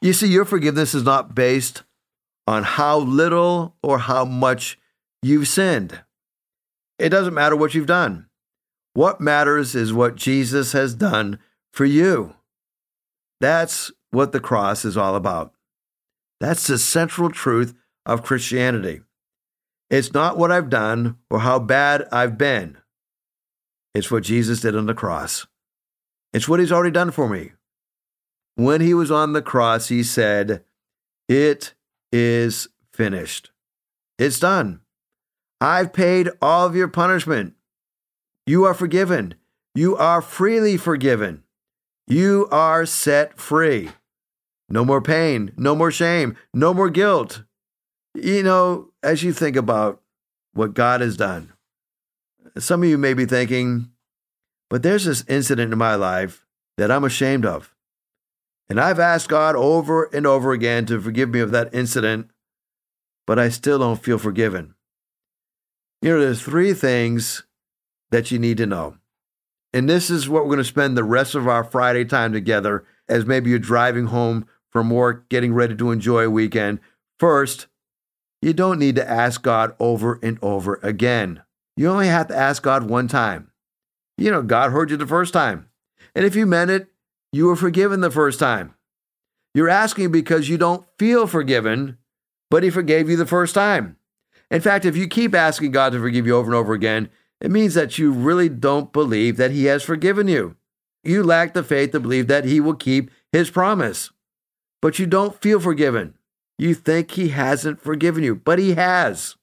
You 0.00 0.12
see, 0.12 0.28
your 0.28 0.44
forgiveness 0.44 0.94
is 0.94 1.02
not 1.02 1.34
based 1.34 1.82
on 2.46 2.62
how 2.62 2.98
little 2.98 3.76
or 3.82 3.98
how 3.98 4.24
much 4.24 4.78
you've 5.22 5.48
sinned. 5.48 6.02
It 6.98 7.08
doesn't 7.08 7.34
matter 7.34 7.56
what 7.56 7.74
you've 7.74 7.86
done. 7.86 8.26
What 8.92 9.20
matters 9.20 9.74
is 9.74 9.92
what 9.92 10.14
Jesus 10.14 10.72
has 10.72 10.94
done 10.94 11.38
for 11.72 11.84
you. 11.84 12.34
That's 13.40 13.90
what 14.10 14.32
the 14.32 14.40
cross 14.40 14.84
is 14.84 14.96
all 14.96 15.16
about. 15.16 15.52
That's 16.40 16.66
the 16.66 16.78
central 16.78 17.30
truth 17.30 17.74
of 18.06 18.22
Christianity. 18.22 19.00
It's 19.90 20.12
not 20.12 20.38
what 20.38 20.52
I've 20.52 20.70
done 20.70 21.18
or 21.30 21.40
how 21.40 21.58
bad 21.58 22.06
I've 22.12 22.38
been. 22.38 22.78
It's 23.94 24.10
what 24.10 24.24
Jesus 24.24 24.60
did 24.60 24.76
on 24.76 24.86
the 24.86 24.94
cross. 24.94 25.46
It's 26.32 26.48
what 26.48 26.60
he's 26.60 26.72
already 26.72 26.90
done 26.90 27.10
for 27.10 27.28
me. 27.28 27.52
when 28.56 28.80
he 28.80 28.94
was 28.94 29.10
on 29.10 29.32
the 29.32 29.42
cross, 29.42 29.88
he 29.88 30.02
said, 30.02 30.64
It 31.28 31.74
is 32.16 32.68
finished. 32.92 33.50
It's 34.20 34.38
done. 34.38 34.80
I've 35.60 35.92
paid 35.92 36.30
all 36.40 36.64
of 36.64 36.76
your 36.76 36.86
punishment. 36.86 37.54
You 38.46 38.64
are 38.66 38.74
forgiven. 38.74 39.34
You 39.74 39.96
are 39.96 40.22
freely 40.22 40.76
forgiven. 40.76 41.42
You 42.06 42.46
are 42.52 42.86
set 42.86 43.36
free. 43.36 43.90
No 44.68 44.84
more 44.84 45.02
pain, 45.02 45.52
no 45.56 45.74
more 45.74 45.90
shame, 45.90 46.36
no 46.52 46.72
more 46.72 46.88
guilt. 46.88 47.42
You 48.14 48.44
know, 48.44 48.90
as 49.02 49.24
you 49.24 49.32
think 49.32 49.56
about 49.56 50.00
what 50.52 50.74
God 50.74 51.00
has 51.00 51.16
done, 51.16 51.52
some 52.58 52.84
of 52.84 52.88
you 52.88 52.96
may 52.96 53.14
be 53.14 53.26
thinking, 53.26 53.90
but 54.70 54.84
there's 54.84 55.04
this 55.04 55.24
incident 55.26 55.72
in 55.72 55.78
my 55.78 55.96
life 55.96 56.46
that 56.76 56.92
I'm 56.92 57.02
ashamed 57.02 57.44
of. 57.44 57.73
And 58.68 58.80
I've 58.80 58.98
asked 58.98 59.28
God 59.28 59.56
over 59.56 60.04
and 60.04 60.26
over 60.26 60.52
again 60.52 60.86
to 60.86 61.00
forgive 61.00 61.30
me 61.30 61.40
of 61.40 61.50
that 61.50 61.74
incident, 61.74 62.30
but 63.26 63.38
I 63.38 63.48
still 63.48 63.78
don't 63.78 64.02
feel 64.02 64.18
forgiven. 64.18 64.74
You 66.00 66.10
know, 66.10 66.20
there's 66.20 66.42
three 66.42 66.74
things 66.74 67.44
that 68.10 68.30
you 68.30 68.38
need 68.38 68.56
to 68.58 68.66
know. 68.66 68.96
And 69.72 69.88
this 69.88 70.08
is 70.08 70.28
what 70.28 70.44
we're 70.44 70.50
going 70.50 70.58
to 70.58 70.64
spend 70.64 70.96
the 70.96 71.04
rest 71.04 71.34
of 71.34 71.48
our 71.48 71.64
Friday 71.64 72.04
time 72.04 72.32
together 72.32 72.84
as 73.08 73.26
maybe 73.26 73.50
you're 73.50 73.58
driving 73.58 74.06
home 74.06 74.46
from 74.70 74.90
work, 74.90 75.28
getting 75.28 75.52
ready 75.52 75.74
to 75.76 75.90
enjoy 75.90 76.24
a 76.24 76.30
weekend. 76.30 76.80
First, 77.18 77.66
you 78.40 78.52
don't 78.52 78.78
need 78.78 78.96
to 78.96 79.08
ask 79.08 79.42
God 79.42 79.74
over 79.80 80.18
and 80.22 80.38
over 80.42 80.78
again. 80.82 81.42
You 81.76 81.88
only 81.88 82.08
have 82.08 82.28
to 82.28 82.36
ask 82.36 82.62
God 82.62 82.88
one 82.88 83.08
time. 83.08 83.50
You 84.16 84.30
know, 84.30 84.42
God 84.42 84.70
heard 84.70 84.90
you 84.90 84.96
the 84.96 85.06
first 85.06 85.32
time. 85.32 85.68
And 86.14 86.24
if 86.24 86.36
you 86.36 86.46
meant 86.46 86.70
it, 86.70 86.88
you 87.34 87.46
were 87.46 87.56
forgiven 87.56 88.00
the 88.00 88.10
first 88.10 88.38
time. 88.38 88.74
You're 89.54 89.68
asking 89.68 90.12
because 90.12 90.48
you 90.48 90.58
don't 90.58 90.86
feel 90.98 91.26
forgiven, 91.26 91.98
but 92.50 92.62
He 92.62 92.70
forgave 92.70 93.08
you 93.08 93.16
the 93.16 93.26
first 93.26 93.54
time. 93.54 93.96
In 94.50 94.60
fact, 94.60 94.84
if 94.84 94.96
you 94.96 95.08
keep 95.08 95.34
asking 95.34 95.72
God 95.72 95.92
to 95.92 96.00
forgive 96.00 96.26
you 96.26 96.36
over 96.36 96.50
and 96.50 96.54
over 96.54 96.74
again, 96.74 97.08
it 97.40 97.50
means 97.50 97.74
that 97.74 97.98
you 97.98 98.12
really 98.12 98.48
don't 98.48 98.92
believe 98.92 99.36
that 99.36 99.50
He 99.50 99.64
has 99.64 99.82
forgiven 99.82 100.28
you. 100.28 100.56
You 101.02 101.22
lack 101.22 101.54
the 101.54 101.62
faith 101.62 101.92
to 101.92 102.00
believe 102.00 102.28
that 102.28 102.44
He 102.44 102.60
will 102.60 102.74
keep 102.74 103.10
His 103.32 103.50
promise. 103.50 104.10
But 104.80 104.98
you 104.98 105.06
don't 105.06 105.40
feel 105.40 105.60
forgiven. 105.60 106.14
You 106.58 106.74
think 106.74 107.12
He 107.12 107.28
hasn't 107.28 107.80
forgiven 107.80 108.22
you, 108.22 108.36
but 108.36 108.58
He 108.58 108.74
has. 108.74 109.36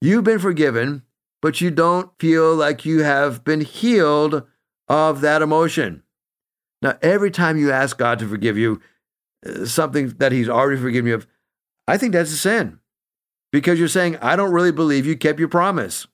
You've 0.00 0.24
been 0.24 0.38
forgiven, 0.38 1.02
but 1.40 1.60
you 1.60 1.70
don't 1.70 2.10
feel 2.18 2.54
like 2.54 2.84
you 2.84 3.02
have 3.02 3.42
been 3.42 3.62
healed 3.62 4.46
of 4.88 5.22
that 5.22 5.42
emotion. 5.42 6.02
Now, 6.86 6.96
every 7.02 7.32
time 7.32 7.58
you 7.58 7.72
ask 7.72 7.98
God 7.98 8.20
to 8.20 8.28
forgive 8.28 8.56
you, 8.56 8.80
uh, 9.44 9.64
something 9.64 10.10
that 10.18 10.30
He's 10.30 10.48
already 10.48 10.80
forgiven 10.80 11.08
you 11.08 11.16
of, 11.16 11.26
I 11.88 11.98
think 11.98 12.12
that's 12.12 12.30
a 12.30 12.36
sin 12.36 12.78
because 13.50 13.80
you're 13.80 13.88
saying, 13.88 14.18
I 14.18 14.36
don't 14.36 14.52
really 14.52 14.70
believe 14.70 15.04
you 15.04 15.16
kept 15.16 15.40
your 15.40 15.48
promise. 15.48 16.06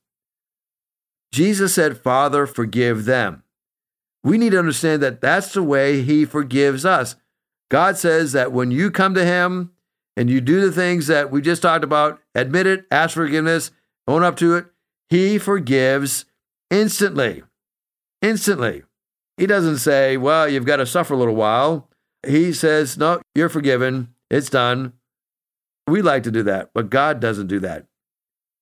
Jesus 1.30 1.74
said, 1.74 1.98
Father, 1.98 2.46
forgive 2.46 3.04
them. 3.04 3.42
We 4.24 4.38
need 4.38 4.52
to 4.52 4.58
understand 4.58 5.02
that 5.02 5.20
that's 5.20 5.52
the 5.52 5.62
way 5.62 6.00
He 6.00 6.24
forgives 6.24 6.86
us. 6.86 7.16
God 7.70 7.98
says 7.98 8.32
that 8.32 8.50
when 8.50 8.70
you 8.70 8.90
come 8.90 9.12
to 9.12 9.26
Him 9.26 9.72
and 10.16 10.30
you 10.30 10.40
do 10.40 10.62
the 10.62 10.72
things 10.72 11.06
that 11.08 11.30
we 11.30 11.42
just 11.42 11.60
talked 11.60 11.84
about, 11.84 12.18
admit 12.34 12.66
it, 12.66 12.86
ask 12.90 13.12
forgiveness, 13.12 13.72
own 14.08 14.22
up 14.22 14.36
to 14.36 14.56
it, 14.56 14.68
He 15.10 15.36
forgives 15.36 16.24
instantly. 16.70 17.42
Instantly. 18.22 18.84
He 19.36 19.46
doesn't 19.46 19.78
say, 19.78 20.16
well, 20.16 20.48
you've 20.48 20.66
got 20.66 20.76
to 20.76 20.86
suffer 20.86 21.14
a 21.14 21.16
little 21.16 21.34
while. 21.34 21.88
He 22.26 22.52
says, 22.52 22.96
no, 22.96 23.20
you're 23.34 23.48
forgiven. 23.48 24.14
It's 24.30 24.50
done. 24.50 24.92
We 25.86 26.02
like 26.02 26.22
to 26.24 26.30
do 26.30 26.42
that, 26.44 26.70
but 26.74 26.90
God 26.90 27.20
doesn't 27.20 27.48
do 27.48 27.58
that. 27.60 27.86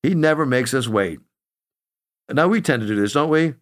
He 0.03 0.15
never 0.15 0.47
makes 0.47 0.73
us 0.73 0.89
wait. 0.89 1.21
Now, 2.33 2.49
we 2.49 2.61
tend 2.61 2.83
to 2.83 2.89
do 2.89 2.97
this, 2.97 3.13
don't 3.13 3.29
we? 3.29 3.55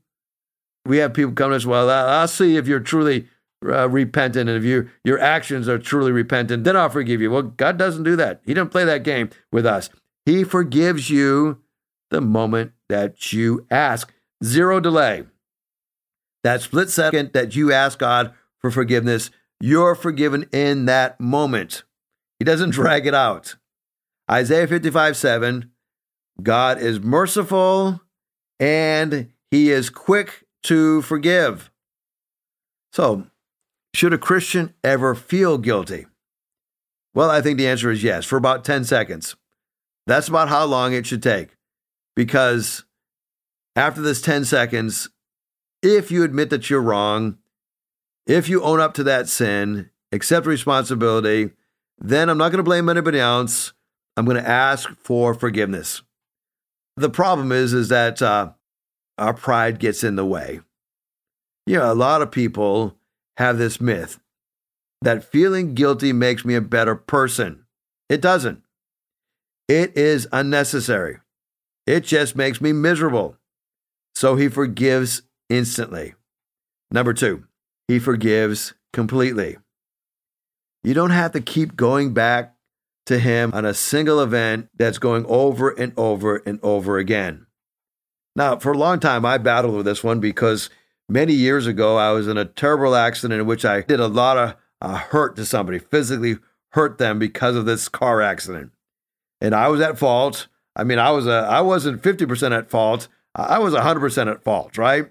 We 0.86 0.98
have 0.98 1.14
people 1.14 1.32
come 1.32 1.50
to 1.50 1.56
us, 1.56 1.66
well, 1.66 1.90
I'll 1.90 2.28
see 2.28 2.56
if 2.56 2.68
you're 2.68 2.80
truly 2.80 3.26
uh, 3.66 3.88
repentant 3.88 4.48
and 4.48 4.56
if 4.56 4.64
you, 4.64 4.88
your 5.04 5.18
actions 5.18 5.68
are 5.68 5.78
truly 5.78 6.12
repentant, 6.12 6.64
then 6.64 6.76
I'll 6.76 6.88
forgive 6.88 7.20
you. 7.20 7.30
Well, 7.30 7.42
God 7.42 7.76
doesn't 7.76 8.04
do 8.04 8.14
that. 8.16 8.40
He 8.44 8.54
doesn't 8.54 8.70
play 8.70 8.84
that 8.84 9.02
game 9.02 9.30
with 9.50 9.66
us. 9.66 9.90
He 10.24 10.44
forgives 10.44 11.10
you 11.10 11.60
the 12.10 12.20
moment 12.20 12.72
that 12.88 13.32
you 13.32 13.66
ask. 13.70 14.12
Zero 14.44 14.78
delay. 14.78 15.24
That 16.44 16.62
split 16.62 16.90
second 16.90 17.32
that 17.32 17.56
you 17.56 17.72
ask 17.72 17.98
God 17.98 18.32
for 18.58 18.70
forgiveness, 18.70 19.30
you're 19.60 19.94
forgiven 19.94 20.46
in 20.52 20.86
that 20.86 21.20
moment. 21.20 21.84
He 22.38 22.44
doesn't 22.44 22.70
drag 22.70 23.06
it 23.06 23.14
out. 23.14 23.56
Isaiah 24.30 24.66
55 24.66 25.16
7, 25.16 25.70
God 26.42 26.78
is 26.78 27.00
merciful 27.00 28.00
and 28.60 29.30
he 29.50 29.70
is 29.70 29.90
quick 29.90 30.44
to 30.64 31.02
forgive. 31.02 31.70
So, 32.92 33.26
should 33.94 34.12
a 34.12 34.18
Christian 34.18 34.74
ever 34.84 35.14
feel 35.14 35.58
guilty? 35.58 36.06
Well, 37.14 37.30
I 37.30 37.40
think 37.40 37.58
the 37.58 37.68
answer 37.68 37.90
is 37.90 38.02
yes, 38.02 38.24
for 38.24 38.36
about 38.36 38.64
10 38.64 38.84
seconds. 38.84 39.34
That's 40.06 40.28
about 40.28 40.48
how 40.48 40.64
long 40.64 40.92
it 40.92 41.06
should 41.06 41.22
take. 41.22 41.56
Because 42.14 42.84
after 43.76 44.00
this 44.00 44.20
10 44.20 44.44
seconds, 44.44 45.08
if 45.82 46.10
you 46.10 46.24
admit 46.24 46.50
that 46.50 46.68
you're 46.70 46.82
wrong, 46.82 47.38
if 48.26 48.48
you 48.48 48.62
own 48.62 48.80
up 48.80 48.94
to 48.94 49.04
that 49.04 49.28
sin, 49.28 49.90
accept 50.12 50.46
responsibility, 50.46 51.50
then 51.98 52.28
I'm 52.28 52.38
not 52.38 52.50
going 52.50 52.58
to 52.58 52.62
blame 52.62 52.88
anybody 52.88 53.18
else. 53.18 53.72
I'm 54.16 54.24
going 54.24 54.42
to 54.42 54.48
ask 54.48 54.90
for 54.98 55.34
forgiveness. 55.34 56.02
The 56.96 57.10
problem 57.10 57.52
is, 57.52 57.72
is 57.72 57.88
that 57.88 58.20
uh, 58.20 58.52
our 59.16 59.34
pride 59.34 59.78
gets 59.78 60.02
in 60.02 60.16
the 60.16 60.26
way. 60.26 60.60
You 61.66 61.78
know, 61.78 61.92
a 61.92 61.94
lot 61.94 62.22
of 62.22 62.30
people 62.30 62.96
have 63.36 63.58
this 63.58 63.80
myth 63.80 64.18
that 65.02 65.22
feeling 65.22 65.74
guilty 65.74 66.12
makes 66.12 66.44
me 66.44 66.54
a 66.54 66.60
better 66.60 66.94
person. 66.94 67.64
It 68.08 68.20
doesn't. 68.20 68.62
It 69.68 69.96
is 69.96 70.26
unnecessary. 70.32 71.18
It 71.86 72.00
just 72.00 72.34
makes 72.34 72.60
me 72.60 72.72
miserable. 72.72 73.36
So 74.14 74.36
he 74.36 74.48
forgives 74.48 75.22
instantly. 75.48 76.14
Number 76.90 77.12
two, 77.12 77.44
he 77.86 77.98
forgives 77.98 78.74
completely. 78.92 79.58
You 80.82 80.94
don't 80.94 81.10
have 81.10 81.32
to 81.32 81.40
keep 81.40 81.76
going 81.76 82.14
back 82.14 82.54
to 83.06 83.18
him 83.18 83.52
on 83.54 83.64
a 83.64 83.74
single 83.74 84.20
event 84.20 84.68
that's 84.76 84.98
going 84.98 85.24
over 85.26 85.70
and 85.70 85.92
over 85.96 86.36
and 86.46 86.60
over 86.62 86.98
again. 86.98 87.46
Now, 88.36 88.56
for 88.56 88.72
a 88.72 88.78
long 88.78 89.00
time, 89.00 89.24
I 89.24 89.38
battled 89.38 89.74
with 89.74 89.86
this 89.86 90.04
one 90.04 90.20
because 90.20 90.70
many 91.08 91.32
years 91.32 91.66
ago, 91.66 91.96
I 91.96 92.12
was 92.12 92.28
in 92.28 92.36
a 92.36 92.44
terrible 92.44 92.94
accident 92.94 93.40
in 93.40 93.46
which 93.46 93.64
I 93.64 93.80
did 93.80 93.98
a 93.98 94.06
lot 94.06 94.36
of 94.36 94.56
uh, 94.80 94.96
hurt 94.96 95.36
to 95.36 95.44
somebody, 95.44 95.78
physically 95.78 96.36
hurt 96.72 96.98
them 96.98 97.18
because 97.18 97.56
of 97.56 97.64
this 97.64 97.88
car 97.88 98.20
accident. 98.20 98.72
And 99.40 99.54
I 99.54 99.68
was 99.68 99.80
at 99.80 99.98
fault. 99.98 100.48
I 100.76 100.84
mean, 100.84 100.98
I 100.98 101.10
was 101.10 101.26
a, 101.26 101.46
I 101.50 101.62
wasn't 101.62 102.02
50% 102.02 102.56
at 102.56 102.70
fault. 102.70 103.08
I 103.34 103.58
was 103.58 103.74
100% 103.74 104.30
at 104.30 104.44
fault, 104.44 104.78
right? 104.78 105.10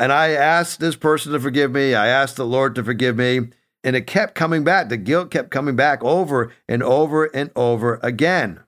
And 0.00 0.14
I 0.14 0.30
asked 0.30 0.80
this 0.80 0.96
person 0.96 1.32
to 1.32 1.40
forgive 1.40 1.72
me. 1.72 1.94
I 1.94 2.06
asked 2.06 2.36
the 2.36 2.46
Lord 2.46 2.74
to 2.74 2.82
forgive 2.82 3.18
me. 3.18 3.50
And 3.84 3.94
it 3.94 4.06
kept 4.06 4.34
coming 4.34 4.64
back. 4.64 4.88
The 4.88 4.96
guilt 4.96 5.30
kept 5.30 5.50
coming 5.50 5.76
back 5.76 6.02
over 6.02 6.50
and 6.66 6.82
over 6.82 7.26
and 7.26 7.50
over 7.54 8.00
again. 8.02 8.60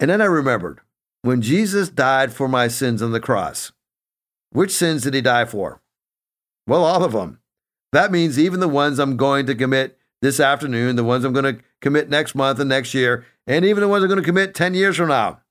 And 0.00 0.10
then 0.10 0.22
I 0.22 0.24
remembered 0.24 0.80
when 1.20 1.42
Jesus 1.42 1.90
died 1.90 2.32
for 2.32 2.48
my 2.48 2.68
sins 2.68 3.02
on 3.02 3.12
the 3.12 3.20
cross, 3.20 3.72
which 4.50 4.70
sins 4.70 5.02
did 5.02 5.12
he 5.12 5.20
die 5.20 5.44
for? 5.44 5.82
Well, 6.66 6.84
all 6.84 7.04
of 7.04 7.12
them. 7.12 7.40
That 7.92 8.10
means 8.10 8.38
even 8.38 8.60
the 8.60 8.68
ones 8.68 8.98
I'm 8.98 9.18
going 9.18 9.44
to 9.44 9.54
commit 9.54 9.98
this 10.22 10.40
afternoon, 10.40 10.96
the 10.96 11.04
ones 11.04 11.24
I'm 11.24 11.34
going 11.34 11.56
to 11.56 11.62
commit 11.82 12.08
next 12.08 12.34
month 12.34 12.58
and 12.60 12.68
next 12.68 12.94
year, 12.94 13.26
and 13.46 13.62
even 13.62 13.82
the 13.82 13.88
ones 13.88 14.04
I'm 14.04 14.08
going 14.08 14.20
to 14.20 14.26
commit 14.26 14.54
10 14.54 14.72
years 14.72 14.96
from 14.96 15.08
now, 15.08 15.42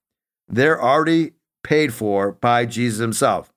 they're 0.47 0.81
already 0.81 1.33
paid 1.63 1.93
for 1.93 2.31
by 2.31 2.65
Jesus 2.65 2.99
himself. 2.99 3.53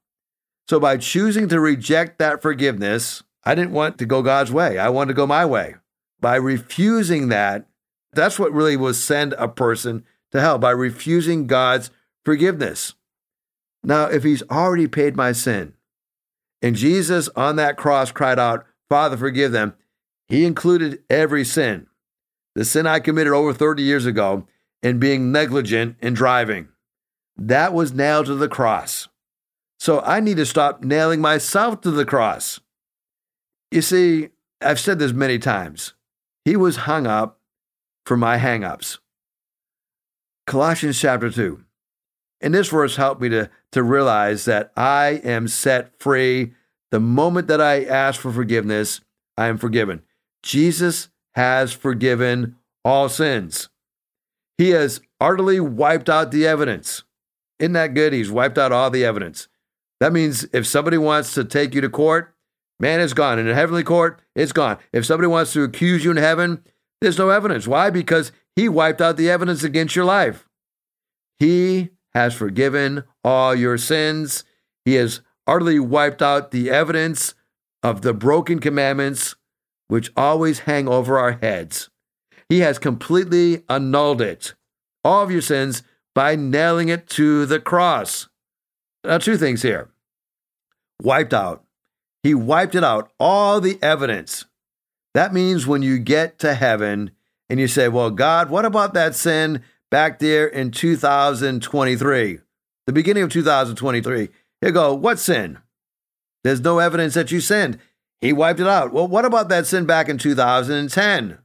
So 0.68 0.78
by 0.78 0.96
choosing 0.96 1.48
to 1.48 1.60
reject 1.60 2.18
that 2.18 2.42
forgiveness, 2.42 3.22
I 3.44 3.54
didn't 3.54 3.72
want 3.72 3.98
to 3.98 4.06
go 4.06 4.22
God's 4.22 4.52
way. 4.52 4.78
I 4.78 4.88
wanted 4.88 5.08
to 5.08 5.16
go 5.16 5.26
my 5.26 5.44
way. 5.44 5.76
By 6.20 6.36
refusing 6.36 7.28
that, 7.28 7.66
that's 8.12 8.38
what 8.38 8.52
really 8.52 8.76
will 8.76 8.94
send 8.94 9.32
a 9.34 9.48
person 9.48 10.04
to 10.32 10.40
hell 10.40 10.58
by 10.58 10.70
refusing 10.70 11.46
God's 11.46 11.90
forgiveness. 12.24 12.94
Now, 13.82 14.06
if 14.06 14.24
he's 14.24 14.42
already 14.50 14.86
paid 14.86 15.16
my 15.16 15.32
sin, 15.32 15.72
and 16.62 16.76
Jesus 16.76 17.28
on 17.34 17.56
that 17.56 17.76
cross 17.76 18.12
cried 18.12 18.38
out, 18.38 18.66
Father, 18.88 19.16
forgive 19.16 19.52
them, 19.52 19.74
he 20.28 20.44
included 20.44 21.02
every 21.08 21.44
sin. 21.44 21.86
The 22.54 22.64
sin 22.64 22.86
I 22.86 23.00
committed 23.00 23.32
over 23.32 23.52
30 23.52 23.82
years 23.82 24.06
ago 24.06 24.46
in 24.82 24.98
being 24.98 25.32
negligent 25.32 25.96
in 26.00 26.14
driving. 26.14 26.68
That 27.36 27.72
was 27.72 27.92
nailed 27.92 28.26
to 28.26 28.34
the 28.34 28.48
cross. 28.48 29.08
So 29.80 30.00
I 30.02 30.20
need 30.20 30.36
to 30.36 30.44
stop 30.44 30.84
nailing 30.84 31.22
myself 31.22 31.80
to 31.80 31.90
the 31.90 32.04
cross. 32.04 32.60
You 33.70 33.80
see, 33.80 34.28
I've 34.60 34.78
said 34.78 34.98
this 34.98 35.12
many 35.12 35.38
times. 35.38 35.94
He 36.44 36.54
was 36.54 36.76
hung 36.76 37.06
up 37.06 37.40
for 38.04 38.16
my 38.16 38.36
hang 38.36 38.62
ups. 38.62 38.98
Colossians 40.46 41.00
chapter 41.00 41.30
2. 41.30 41.64
And 42.42 42.52
this 42.52 42.68
verse 42.68 42.96
helped 42.96 43.22
me 43.22 43.30
to, 43.30 43.48
to 43.72 43.82
realize 43.82 44.44
that 44.44 44.70
I 44.76 45.20
am 45.24 45.48
set 45.48 45.98
free. 45.98 46.52
The 46.90 47.00
moment 47.00 47.48
that 47.48 47.60
I 47.60 47.84
ask 47.84 48.20
for 48.20 48.32
forgiveness, 48.32 49.00
I 49.38 49.46
am 49.46 49.56
forgiven. 49.56 50.02
Jesus 50.42 51.08
has 51.34 51.72
forgiven 51.72 52.56
all 52.84 53.08
sins. 53.08 53.70
He 54.58 54.70
has 54.70 55.00
utterly 55.20 55.60
wiped 55.60 56.10
out 56.10 56.32
the 56.32 56.46
evidence. 56.46 57.04
Isn't 57.58 57.72
that 57.74 57.94
good? 57.94 58.12
He's 58.12 58.30
wiped 58.30 58.58
out 58.58 58.72
all 58.72 58.90
the 58.90 59.04
evidence. 59.06 59.48
That 60.00 60.12
means 60.12 60.46
if 60.52 60.66
somebody 60.66 60.98
wants 60.98 61.34
to 61.34 61.44
take 61.44 61.74
you 61.74 61.80
to 61.82 61.90
court, 61.90 62.34
man, 62.78 63.00
it's 63.00 63.12
gone. 63.12 63.38
In 63.38 63.48
a 63.48 63.54
heavenly 63.54 63.84
court, 63.84 64.20
it's 64.34 64.52
gone. 64.52 64.78
If 64.92 65.04
somebody 65.06 65.28
wants 65.28 65.52
to 65.52 65.62
accuse 65.62 66.04
you 66.04 66.10
in 66.10 66.16
heaven, 66.16 66.64
there's 67.00 67.18
no 67.18 67.28
evidence. 67.28 67.68
Why? 67.68 67.90
Because 67.90 68.32
he 68.56 68.68
wiped 68.68 69.00
out 69.00 69.16
the 69.16 69.30
evidence 69.30 69.62
against 69.62 69.94
your 69.94 70.06
life. 70.06 70.48
He 71.38 71.90
has 72.14 72.34
forgiven 72.34 73.04
all 73.22 73.54
your 73.54 73.78
sins. 73.78 74.44
He 74.84 74.94
has 74.94 75.20
utterly 75.46 75.78
wiped 75.78 76.22
out 76.22 76.50
the 76.50 76.70
evidence 76.70 77.34
of 77.82 78.02
the 78.02 78.14
broken 78.14 78.58
commandments 78.58 79.34
which 79.88 80.12
always 80.16 80.60
hang 80.60 80.88
over 80.88 81.18
our 81.18 81.32
heads. 81.32 81.90
He 82.48 82.60
has 82.60 82.78
completely 82.78 83.64
annulled 83.68 84.20
it, 84.22 84.54
all 85.04 85.22
of 85.22 85.30
your 85.30 85.42
sins, 85.42 85.82
by 86.14 86.36
nailing 86.36 86.88
it 86.88 87.08
to 87.10 87.44
the 87.46 87.60
cross. 87.60 88.28
Now, 89.04 89.18
two 89.18 89.36
things 89.36 89.62
here 89.62 89.88
wiped 91.02 91.32
out. 91.32 91.64
He 92.22 92.34
wiped 92.34 92.74
it 92.74 92.84
out, 92.84 93.10
all 93.18 93.60
the 93.60 93.78
evidence. 93.82 94.44
That 95.14 95.32
means 95.32 95.66
when 95.66 95.82
you 95.82 95.98
get 95.98 96.38
to 96.40 96.54
heaven 96.54 97.12
and 97.48 97.58
you 97.58 97.66
say, 97.66 97.88
Well, 97.88 98.10
God, 98.10 98.50
what 98.50 98.64
about 98.64 98.94
that 98.94 99.14
sin 99.14 99.62
back 99.90 100.18
there 100.18 100.46
in 100.46 100.70
2023, 100.70 102.38
the 102.86 102.92
beginning 102.92 103.22
of 103.22 103.30
2023? 103.30 104.28
You 104.62 104.70
go, 104.70 104.94
What 104.94 105.18
sin? 105.18 105.58
There's 106.44 106.60
no 106.60 106.78
evidence 106.78 107.14
that 107.14 107.32
you 107.32 107.40
sinned. 107.40 107.78
He 108.20 108.32
wiped 108.32 108.60
it 108.60 108.66
out. 108.66 108.92
Well, 108.92 109.08
what 109.08 109.24
about 109.24 109.48
that 109.48 109.66
sin 109.66 109.86
back 109.86 110.08
in 110.08 110.18
2010 110.18 111.38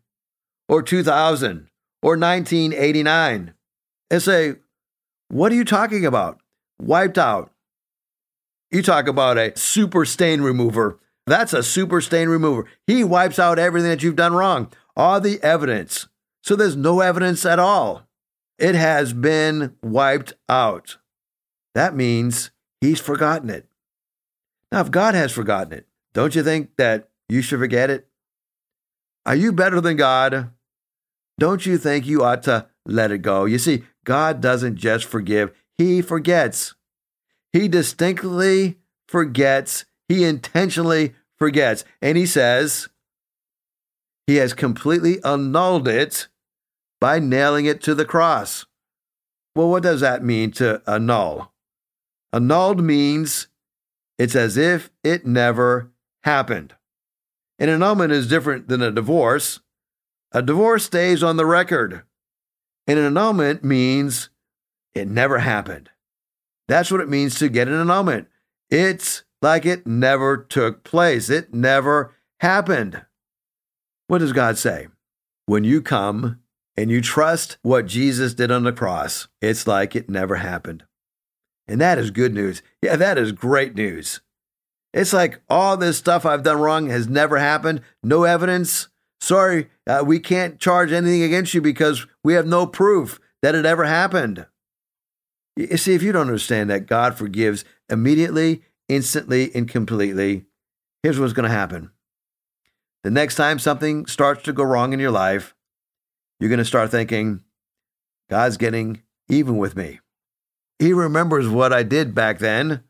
or 0.68 0.82
2000 0.84 1.70
or 2.02 2.18
1989? 2.18 3.54
And 4.12 4.22
say, 4.22 4.56
What 5.30 5.52
are 5.52 5.56
you 5.56 5.66
talking 5.66 6.06
about? 6.06 6.40
Wiped 6.82 7.18
out. 7.18 7.52
You 8.72 8.82
talk 8.82 9.08
about 9.08 9.38
a 9.38 9.58
super 9.58 10.06
stain 10.06 10.42
remover. 10.42 11.00
That's 11.28 11.54
a 11.54 11.64
super 11.64 12.02
stain 12.02 12.30
remover. 12.30 12.66
He 12.86 13.04
wipes 13.04 13.40
out 13.40 13.58
everything 13.58 13.90
that 13.90 14.04
you've 14.04 14.16
done 14.16 14.34
wrong, 14.34 14.72
all 14.96 15.20
the 15.20 15.42
evidence. 15.42 16.08
So 16.44 16.56
there's 16.56 16.76
no 16.76 17.00
evidence 17.00 17.46
at 17.46 17.58
all. 17.58 18.08
It 18.60 18.76
has 18.76 19.14
been 19.14 19.76
wiped 19.82 20.34
out. 20.48 20.98
That 21.74 21.96
means 21.96 22.52
he's 22.82 23.00
forgotten 23.00 23.50
it. 23.50 23.68
Now, 24.72 24.82
if 24.82 24.92
God 24.92 25.16
has 25.16 25.32
forgotten 25.32 25.74
it, 25.74 25.88
don't 26.14 26.36
you 26.36 26.44
think 26.44 26.76
that 26.78 27.10
you 27.28 27.42
should 27.42 27.60
forget 27.60 27.90
it? 27.90 28.08
Are 29.26 29.36
you 29.36 29.52
better 29.52 29.82
than 29.82 29.98
God? 29.98 30.52
Don't 31.40 31.66
you 31.66 31.78
think 31.78 32.06
you 32.06 32.24
ought 32.24 32.44
to 32.44 32.68
let 32.86 33.12
it 33.12 33.20
go? 33.20 33.46
You 33.46 33.58
see, 33.58 33.84
God 34.06 34.40
doesn't 34.40 34.76
just 34.76 35.06
forgive, 35.06 35.52
He 35.78 36.02
forgets. 36.02 36.76
He 37.54 37.68
distinctly 37.68 38.78
forgets. 39.08 39.86
He 40.08 40.24
intentionally 40.24 41.16
forgets. 41.38 41.84
And 42.02 42.18
he 42.18 42.26
says 42.26 42.90
he 44.28 44.38
has 44.38 44.54
completely 44.54 45.24
annulled 45.24 45.88
it 45.88 46.28
by 47.00 47.20
nailing 47.20 47.66
it 47.66 47.82
to 47.84 47.94
the 47.94 48.06
cross. 48.06 48.66
Well, 49.56 49.70
what 49.70 49.84
does 49.84 50.02
that 50.02 50.24
mean 50.24 50.52
to 50.54 50.82
annul? 50.88 51.54
Annulled 52.34 52.84
means 52.84 53.48
it's 54.18 54.36
as 54.36 54.58
if 54.58 54.90
it 55.04 55.26
never 55.26 55.92
happened. 56.24 56.76
An 57.60 57.70
annulment 57.70 58.12
is 58.12 58.28
different 58.28 58.68
than 58.68 58.82
a 58.82 58.92
divorce. 58.92 59.62
A 60.32 60.42
divorce 60.42 60.86
stays 60.86 61.24
on 61.24 61.38
the 61.38 61.46
record. 61.46 62.04
And 62.88 63.00
an 63.00 63.06
annulment 63.06 63.64
means 63.64 64.30
it 64.96 65.08
never 65.08 65.40
happened. 65.40 65.90
That's 66.68 66.90
what 66.90 67.02
it 67.02 67.10
means 67.10 67.38
to 67.40 67.50
get 67.50 67.68
in 67.68 67.74
an 67.74 67.82
annulment. 67.82 68.28
It's 68.70 69.24
like 69.42 69.66
it 69.66 69.86
never 69.86 70.38
took 70.38 70.84
place, 70.84 71.30
it 71.30 71.54
never 71.54 72.16
happened. 72.40 73.06
What 74.08 74.20
does 74.20 74.34
God 74.34 74.58
say? 74.58 74.88
When 75.46 75.64
you 75.64 75.82
come 75.82 76.40
and 76.76 76.90
you 76.90 77.02
trust 77.02 77.58
what 77.62 77.86
Jesus 77.86 78.34
did 78.34 78.52
on 78.52 78.64
the 78.64 78.72
cross, 78.72 79.28
it's 79.42 79.68
like 79.68 79.96
it 79.96 80.10
never 80.10 80.38
happened. 80.38 80.84
And 81.68 81.82
that 81.82 81.98
is 81.98 82.12
good 82.12 82.34
news. 82.34 82.62
Yeah, 82.82 82.96
that 82.96 83.18
is 83.18 83.32
great 83.32 83.76
news. 83.76 84.22
It's 84.94 85.14
like 85.14 85.42
all 85.50 85.76
this 85.76 85.98
stuff 85.98 86.26
I've 86.26 86.44
done 86.44 86.62
wrong 86.62 86.90
has 86.90 87.08
never 87.08 87.38
happened, 87.38 87.82
no 88.02 88.24
evidence. 88.24 88.88
Sorry, 89.20 89.70
uh, 89.88 90.04
we 90.06 90.20
can't 90.20 90.60
charge 90.60 90.92
anything 90.92 91.22
against 91.22 91.54
you 91.54 91.62
because 91.62 92.08
we 92.24 92.34
have 92.34 92.48
no 92.48 92.66
proof 92.66 93.20
that 93.42 93.56
it 93.56 93.66
ever 93.66 93.86
happened. 93.86 94.46
You 95.56 95.78
see, 95.78 95.94
if 95.94 96.04
you 96.04 96.12
don't 96.12 96.28
understand 96.28 96.70
that 96.70 96.86
God 96.86 97.16
forgives 97.18 97.64
immediately, 97.90 98.64
instantly, 98.90 99.54
and 99.56 99.70
completely, 99.70 100.46
here's 101.02 101.20
what's 101.20 101.34
going 101.34 101.50
to 101.50 101.56
happen. 101.56 101.92
The 103.04 103.12
next 103.12 103.36
time 103.36 103.60
something 103.60 104.06
starts 104.06 104.44
to 104.44 104.54
go 104.54 104.64
wrong 104.64 104.92
in 104.92 105.00
your 105.00 105.12
life, 105.12 105.56
you're 106.40 106.50
going 106.50 106.60
to 106.60 106.66
start 106.66 106.92
thinking, 106.92 107.42
God's 108.30 108.58
getting 108.58 109.04
even 109.30 109.58
with 109.58 109.76
me. 109.76 110.00
He 110.80 110.92
remembers 110.92 111.48
what 111.48 111.72
I 111.72 111.84
did 111.84 112.14
back 112.14 112.40
then, 112.40 112.84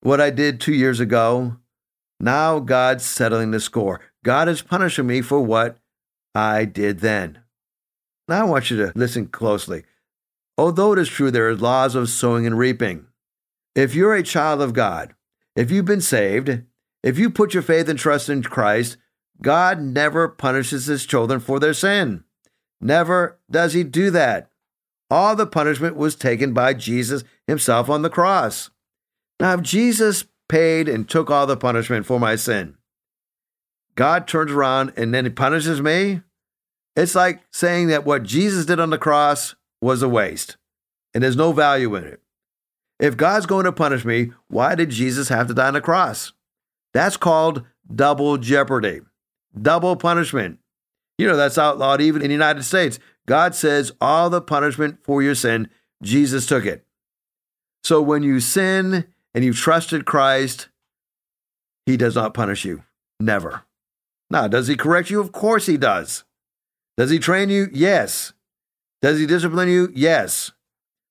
what 0.00 0.20
I 0.20 0.30
did 0.30 0.60
two 0.60 0.74
years 0.74 1.00
ago. 1.00 1.56
Now 2.20 2.58
God's 2.60 3.04
settling 3.04 3.50
the 3.50 3.60
score. 3.60 4.00
God 4.24 4.48
is 4.48 4.62
punishing 4.62 5.06
me 5.06 5.22
for 5.22 5.40
what 5.40 5.78
I 6.34 6.64
did 6.64 7.00
then. 7.00 7.40
Now 8.28 8.42
I 8.42 8.44
want 8.44 8.70
you 8.70 8.76
to 8.76 8.92
listen 8.94 9.26
closely. 9.26 9.84
Although 10.58 10.94
it 10.94 10.98
is 10.98 11.08
true 11.08 11.30
there 11.30 11.48
are 11.48 11.54
laws 11.54 11.94
of 11.94 12.08
sowing 12.10 12.44
and 12.44 12.58
reaping, 12.58 13.06
if 13.76 13.94
you're 13.94 14.16
a 14.16 14.24
child 14.24 14.60
of 14.60 14.72
God, 14.72 15.14
if 15.54 15.70
you've 15.70 15.84
been 15.84 16.00
saved, 16.00 16.62
if 17.04 17.16
you 17.16 17.30
put 17.30 17.54
your 17.54 17.62
faith 17.62 17.88
and 17.88 17.96
trust 17.96 18.28
in 18.28 18.42
Christ, 18.42 18.96
God 19.40 19.80
never 19.80 20.28
punishes 20.28 20.86
his 20.86 21.06
children 21.06 21.38
for 21.38 21.60
their 21.60 21.74
sin. 21.74 22.24
Never 22.80 23.38
does 23.48 23.72
he 23.72 23.84
do 23.84 24.10
that. 24.10 24.50
All 25.10 25.36
the 25.36 25.46
punishment 25.46 25.96
was 25.96 26.16
taken 26.16 26.52
by 26.52 26.74
Jesus 26.74 27.22
himself 27.46 27.88
on 27.88 28.02
the 28.02 28.10
cross. 28.10 28.70
Now, 29.40 29.54
if 29.54 29.62
Jesus 29.62 30.24
paid 30.48 30.88
and 30.88 31.08
took 31.08 31.30
all 31.30 31.46
the 31.46 31.56
punishment 31.56 32.04
for 32.04 32.18
my 32.18 32.34
sin, 32.34 32.76
God 33.94 34.26
turns 34.26 34.50
around 34.50 34.92
and 34.96 35.14
then 35.14 35.24
he 35.24 35.30
punishes 35.30 35.80
me. 35.80 36.22
It's 36.96 37.14
like 37.14 37.42
saying 37.52 37.88
that 37.88 38.04
what 38.04 38.24
Jesus 38.24 38.66
did 38.66 38.80
on 38.80 38.90
the 38.90 38.98
cross 38.98 39.54
was 39.80 40.02
a 40.02 40.08
waste 40.08 40.56
and 41.14 41.22
there's 41.22 41.36
no 41.36 41.52
value 41.52 41.94
in 41.94 42.04
it. 42.04 42.20
If 42.98 43.16
God's 43.16 43.46
going 43.46 43.64
to 43.64 43.72
punish 43.72 44.04
me, 44.04 44.32
why 44.48 44.74
did 44.74 44.90
Jesus 44.90 45.28
have 45.28 45.46
to 45.48 45.54
die 45.54 45.68
on 45.68 45.74
the 45.74 45.80
cross? 45.80 46.32
That's 46.92 47.16
called 47.16 47.64
double 47.94 48.38
jeopardy, 48.38 49.00
double 49.60 49.96
punishment. 49.96 50.58
You 51.16 51.26
know, 51.26 51.36
that's 51.36 51.58
outlawed 51.58 52.00
even 52.00 52.22
in 52.22 52.28
the 52.28 52.34
United 52.34 52.64
States. 52.64 52.98
God 53.26 53.54
says 53.54 53.92
all 54.00 54.30
the 54.30 54.40
punishment 54.40 54.98
for 55.02 55.22
your 55.22 55.34
sin, 55.34 55.68
Jesus 56.02 56.46
took 56.46 56.64
it. 56.64 56.84
So 57.84 58.00
when 58.02 58.22
you 58.22 58.40
sin 58.40 59.06
and 59.34 59.44
you've 59.44 59.56
trusted 59.56 60.04
Christ, 60.04 60.68
He 61.86 61.96
does 61.96 62.14
not 62.14 62.34
punish 62.34 62.64
you. 62.64 62.82
Never. 63.20 63.62
Now, 64.30 64.48
does 64.48 64.66
He 64.66 64.76
correct 64.76 65.10
you? 65.10 65.20
Of 65.20 65.32
course 65.32 65.66
He 65.66 65.76
does. 65.76 66.24
Does 66.96 67.10
He 67.10 67.18
train 67.18 67.48
you? 67.48 67.68
Yes. 67.72 68.32
Does 69.00 69.18
he 69.18 69.26
discipline 69.26 69.68
you? 69.68 69.90
Yes. 69.94 70.52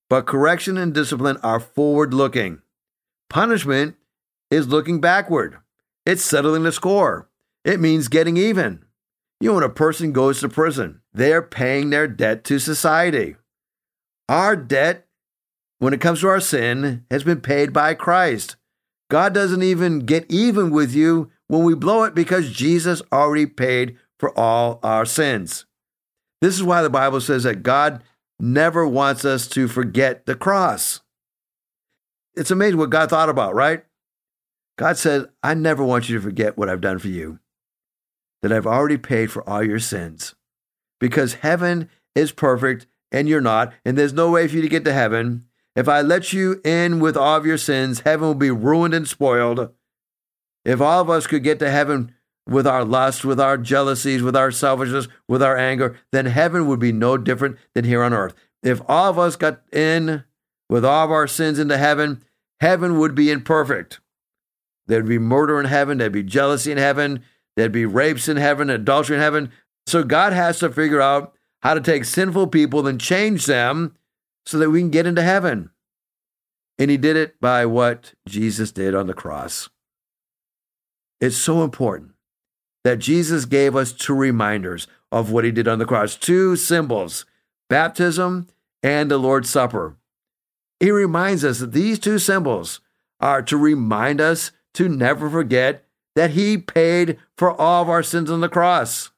But 0.10 0.26
correction 0.26 0.78
and 0.78 0.93
discipline 0.93 1.38
are 1.43 1.60
forward 1.60 2.13
looking. 2.13 2.62
Punishment 3.30 3.95
is 4.50 4.67
looking 4.67 5.02
backward, 5.02 5.58
it's 6.06 6.23
settling 6.23 6.63
the 6.63 6.71
score. 6.71 7.30
It 7.65 7.82
means 7.82 8.08
getting 8.08 8.38
even. 8.38 8.86
You 9.41 9.50
know, 9.50 9.56
when 9.56 9.63
a 9.63 9.69
person 9.69 10.13
goes 10.13 10.39
to 10.39 10.50
prison, 10.50 11.02
they're 11.13 11.41
paying 11.41 11.89
their 11.89 12.08
debt 12.08 12.43
to 12.45 12.60
society. 12.60 13.36
Our 14.30 14.56
debt, 14.56 15.06
when 15.80 15.93
it 15.93 16.02
comes 16.02 16.21
to 16.21 16.30
our 16.30 16.39
sin, 16.39 17.06
has 17.12 17.23
been 17.23 17.41
paid 17.41 17.73
by 17.73 17.93
Christ. 17.93 18.56
God 19.12 19.34
doesn't 19.34 19.63
even 19.63 20.00
get 20.00 20.26
even 20.30 20.71
with 20.71 20.93
you 20.93 21.30
when 21.47 21.63
we 21.63 21.76
blow 21.76 22.04
it 22.04 22.15
because 22.15 22.52
Jesus 22.52 23.02
already 23.12 23.45
paid 23.45 23.97
for 24.17 24.38
all 24.38 24.80
our 24.82 25.06
sins. 25.06 25.65
This 26.41 26.56
is 26.56 26.63
why 26.63 26.82
the 26.82 26.89
Bible 26.89 27.21
says 27.21 27.43
that 27.43 27.63
God 27.63 28.04
never 28.39 28.88
wants 28.88 29.26
us 29.26 29.47
to 29.47 29.67
forget 29.67 30.26
the 30.26 30.36
cross. 30.36 31.02
It's 32.36 32.52
amazing 32.52 32.78
what 32.78 32.91
God 32.91 33.10
thought 33.10 33.30
about, 33.30 33.56
right? 33.56 33.84
God 34.78 34.97
said, 34.97 35.26
I 35.41 35.56
never 35.56 35.84
want 35.84 36.08
you 36.08 36.15
to 36.17 36.21
forget 36.21 36.56
what 36.56 36.69
I've 36.69 36.82
done 36.82 37.00
for 37.00 37.08
you. 37.08 37.39
that 38.41 38.52
I've 38.52 38.67
already 38.67 38.97
paid 38.97 39.32
for 39.32 39.47
all 39.50 39.63
your 39.63 39.80
sins. 39.80 40.36
Because 41.00 41.36
heaven 41.36 41.89
is 42.15 42.32
perfect 42.32 42.88
and 43.12 43.28
you're 43.28 43.41
not, 43.41 43.73
and 43.86 43.97
there's 43.97 44.13
no 44.13 44.32
way 44.32 44.47
for 44.47 44.56
you 44.56 44.62
to 44.62 44.69
get 44.69 44.86
to 44.86 44.93
heaven. 44.93 45.45
If 45.76 45.88
I 45.88 46.02
let 46.02 46.34
you 46.34 46.62
in 46.63 47.00
with 47.00 47.15
all 47.15 47.38
of 47.38 47.45
your 47.45 47.58
sins, 47.58 48.02
heaven 48.02 48.28
will 48.28 48.36
be 48.36 48.52
ruined 48.52 48.93
and 48.93 49.08
spoiled. 49.08 49.71
If 50.65 50.82
all 50.82 51.02
of 51.02 51.10
us 51.10 51.28
could 51.28 51.43
get 51.43 51.60
to 51.60 51.69
heaven 51.69 52.13
with 52.47 52.65
our 52.65 52.83
lust, 52.83 53.25
with 53.25 53.39
our 53.39 53.57
jealousies, 53.57 54.21
with 54.21 54.36
our 54.36 54.51
selfishness, 54.51 55.07
with 55.27 55.43
our 55.43 55.57
anger, 55.57 55.99
then 56.12 56.25
heaven 56.25 56.67
would 56.67 56.79
be 56.79 56.91
no 56.91 57.17
different 57.17 57.57
than 57.73 57.86
here 57.86 58.03
on 58.03 58.13
earth. 58.13 58.33
If 58.63 58.81
all 58.88 59.10
of 59.10 59.19
us 59.19 59.36
got 59.36 59.62
in 59.71 60.23
with 60.69 60.86
all 60.86 61.05
of 61.05 61.12
our 61.12 61.27
sins 61.27 61.60
into 61.60 61.77
heaven, 61.77 62.23
heaven 62.60 62.99
would 62.99 63.15
be 63.15 63.31
imperfect. 63.31 63.99
There'd 64.88 65.07
be 65.07 65.19
murder 65.19 65.60
in 65.60 65.65
heaven, 65.65 65.97
there'd 65.97 66.12
be 66.12 66.23
jealousy 66.23 66.71
in 66.71 66.77
heaven, 66.77 67.23
there'd 67.55 67.71
be 67.71 67.86
rapes 67.86 68.29
in 68.29 68.38
heaven, 68.38 68.69
adultery 68.69 69.17
in 69.17 69.21
heaven. 69.21 69.51
So 69.86 70.03
God 70.03 70.33
has 70.33 70.60
to 70.60 70.69
figure 70.69 71.01
out 71.01 71.33
how 71.62 71.73
to 71.73 71.81
take 71.81 72.05
sinful 72.05 72.47
people 72.47 72.88
and 72.88 72.99
change 72.99 73.45
them 73.45 73.95
so 74.45 74.57
that 74.60 74.69
we 74.69 74.79
can 74.79 74.89
get 74.89 75.05
into 75.05 75.21
heaven. 75.21 75.69
And 76.79 76.91
he 76.91 76.97
did 76.97 77.17
it 77.17 77.39
by 77.41 77.65
what 77.65 78.13
Jesus 78.27 78.71
did 78.71 78.95
on 78.95 79.07
the 79.07 79.13
cross. 79.13 79.69
It's 81.19 81.36
so 81.36 81.63
important 81.63 82.12
that 82.88 83.00
Jesus 83.00 83.43
gave 83.43 83.76
us 83.76 83.91
two 83.91 84.15
reminders 84.15 84.88
of 85.12 85.30
what 85.30 85.43
he 85.43 85.52
did 85.52 85.67
on 85.67 85.78
the 85.78 85.86
cross 85.86 86.15
two 86.15 86.56
symbols 86.56 87.26
baptism 87.69 88.47
and 88.82 89.12
the 89.12 89.17
Lord's 89.17 89.50
Supper. 89.50 89.97
He 90.80 90.89
reminds 90.89 91.43
us 91.43 91.60
that 91.60 91.73
these 91.73 92.00
two 92.00 92.17
symbols 92.17 92.80
are 93.19 93.41
to 93.41 93.58
remind 93.58 94.21
us 94.21 94.52
to 94.76 94.88
never 94.88 95.30
forget 95.30 95.84
that 96.15 96.30
he 96.30 96.58
paid 96.58 97.17
for 97.38 97.52
all 97.60 97.84
of 97.84 97.89
our 97.89 98.04
sins 98.04 98.32
on 98.32 98.39
the 98.39 98.47
cross. 98.47 99.12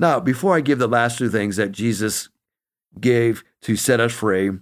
Now, 0.00 0.18
before 0.18 0.56
I 0.56 0.62
give 0.62 0.78
the 0.78 0.88
last 0.88 1.18
two 1.18 1.28
things 1.28 1.56
that 1.56 1.70
Jesus 1.70 2.30
gave 2.98 3.44
to 3.60 3.76
set 3.76 4.00
us 4.00 4.12
free, 4.14 4.52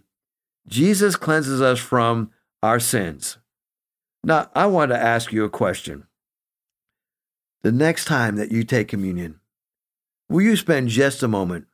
Jesus 0.67 1.15
cleanses 1.15 1.63
us 1.63 1.79
from 1.79 2.33
our 2.65 2.81
sins. 2.81 3.39
Now, 4.25 4.51
I 4.57 4.67
want 4.67 4.91
to 4.91 4.99
ask 4.99 5.33
you 5.33 5.45
a 5.45 5.49
question. 5.49 6.09
The 7.63 7.73
next 7.73 8.07
time 8.07 8.37
that 8.37 8.51
you 8.51 8.65
take 8.65 8.89
communion, 8.89 9.39
will 10.29 10.43
you 10.43 10.57
spend 10.57 10.89
just 10.89 11.23
a 11.23 11.29
moment 11.29 11.67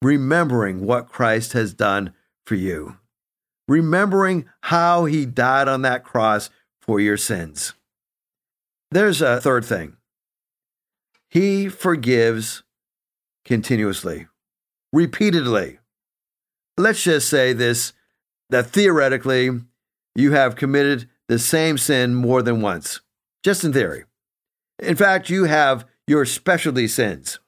remembering 0.00 0.86
what 0.86 1.10
Christ 1.10 1.52
has 1.52 1.74
done 1.74 2.14
for 2.46 2.54
you? 2.54 2.96
Remembering 3.68 4.46
how 4.62 5.04
he 5.04 5.26
died 5.26 5.68
on 5.68 5.82
that 5.82 6.04
cross 6.04 6.48
for 6.80 7.00
your 7.00 7.18
sins. 7.18 7.74
There's 8.90 9.20
a 9.20 9.40
third 9.40 9.64
thing. 9.64 9.96
He 11.28 11.68
forgives 11.68 12.62
continuously, 13.44 14.28
repeatedly. 14.92 15.80
Let's 16.78 17.02
just 17.02 17.28
say 17.28 17.52
this 17.52 17.92
that 18.48 18.68
theoretically 18.68 19.50
you 20.14 20.32
have 20.32 20.56
committed 20.56 21.10
the 21.28 21.38
same 21.38 21.76
sin 21.76 22.14
more 22.14 22.40
than 22.40 22.62
once, 22.62 23.00
just 23.42 23.64
in 23.64 23.72
theory. 23.74 24.04
In 24.78 24.96
fact, 24.96 25.30
you 25.30 25.44
have 25.44 25.86
your 26.06 26.24
specialty 26.24 26.88
sins. 26.88 27.38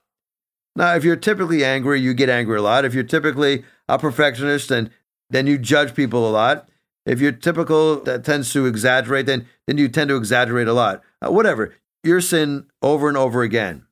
Now, 0.75 0.95
if 0.95 1.03
you're 1.03 1.15
typically 1.15 1.63
angry, 1.63 1.99
you 1.99 2.13
get 2.13 2.29
angry 2.29 2.57
a 2.57 2.61
lot. 2.61 2.85
If 2.85 2.93
you're 2.93 3.03
typically 3.03 3.63
a 3.87 3.99
perfectionist, 3.99 4.71
and 4.71 4.89
then 5.29 5.47
you 5.47 5.57
judge 5.57 5.95
people 5.95 6.27
a 6.27 6.31
lot. 6.31 6.69
If 7.05 7.19
you're 7.19 7.31
typical 7.31 8.01
that 8.03 8.23
tends 8.23 8.53
to 8.53 8.65
exaggerate, 8.65 9.25
then 9.25 9.47
then 9.67 9.77
you 9.77 9.87
tend 9.87 10.09
to 10.09 10.15
exaggerate 10.15 10.67
a 10.67 10.73
lot. 10.73 11.01
Uh, 11.21 11.31
whatever, 11.31 11.75
your 12.03 12.21
sin 12.21 12.67
over 12.81 13.07
and 13.07 13.17
over 13.17 13.41
again. 13.41 13.85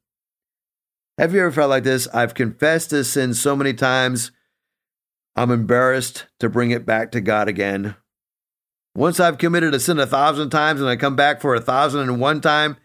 Have 1.17 1.34
you 1.34 1.41
ever 1.41 1.52
felt 1.52 1.69
like 1.69 1.84
this? 1.84 2.08
I've 2.13 2.36
confessed 2.36 2.91
this 2.91 3.12
sin 3.13 3.34
so 3.34 3.56
many 3.56 3.73
times, 3.73 4.32
I'm 5.36 5.52
embarrassed 5.52 6.26
to 6.39 6.50
bring 6.50 6.71
it 6.71 6.86
back 6.86 7.12
to 7.12 7.21
God 7.21 7.47
again. 7.47 7.95
Once 8.95 9.19
I've 9.19 9.38
committed 9.38 9.76
a 9.76 9.80
sin 9.80 10.00
a 10.00 10.08
thousand 10.08 10.50
times 10.50 10.82
and 10.82 10.89
I 10.89 10.95
come 10.95 11.15
back 11.15 11.41
for 11.41 11.54
a 11.54 11.62
thousand 11.62 12.02
and 12.02 12.19
one 12.19 12.41
time 12.41 12.78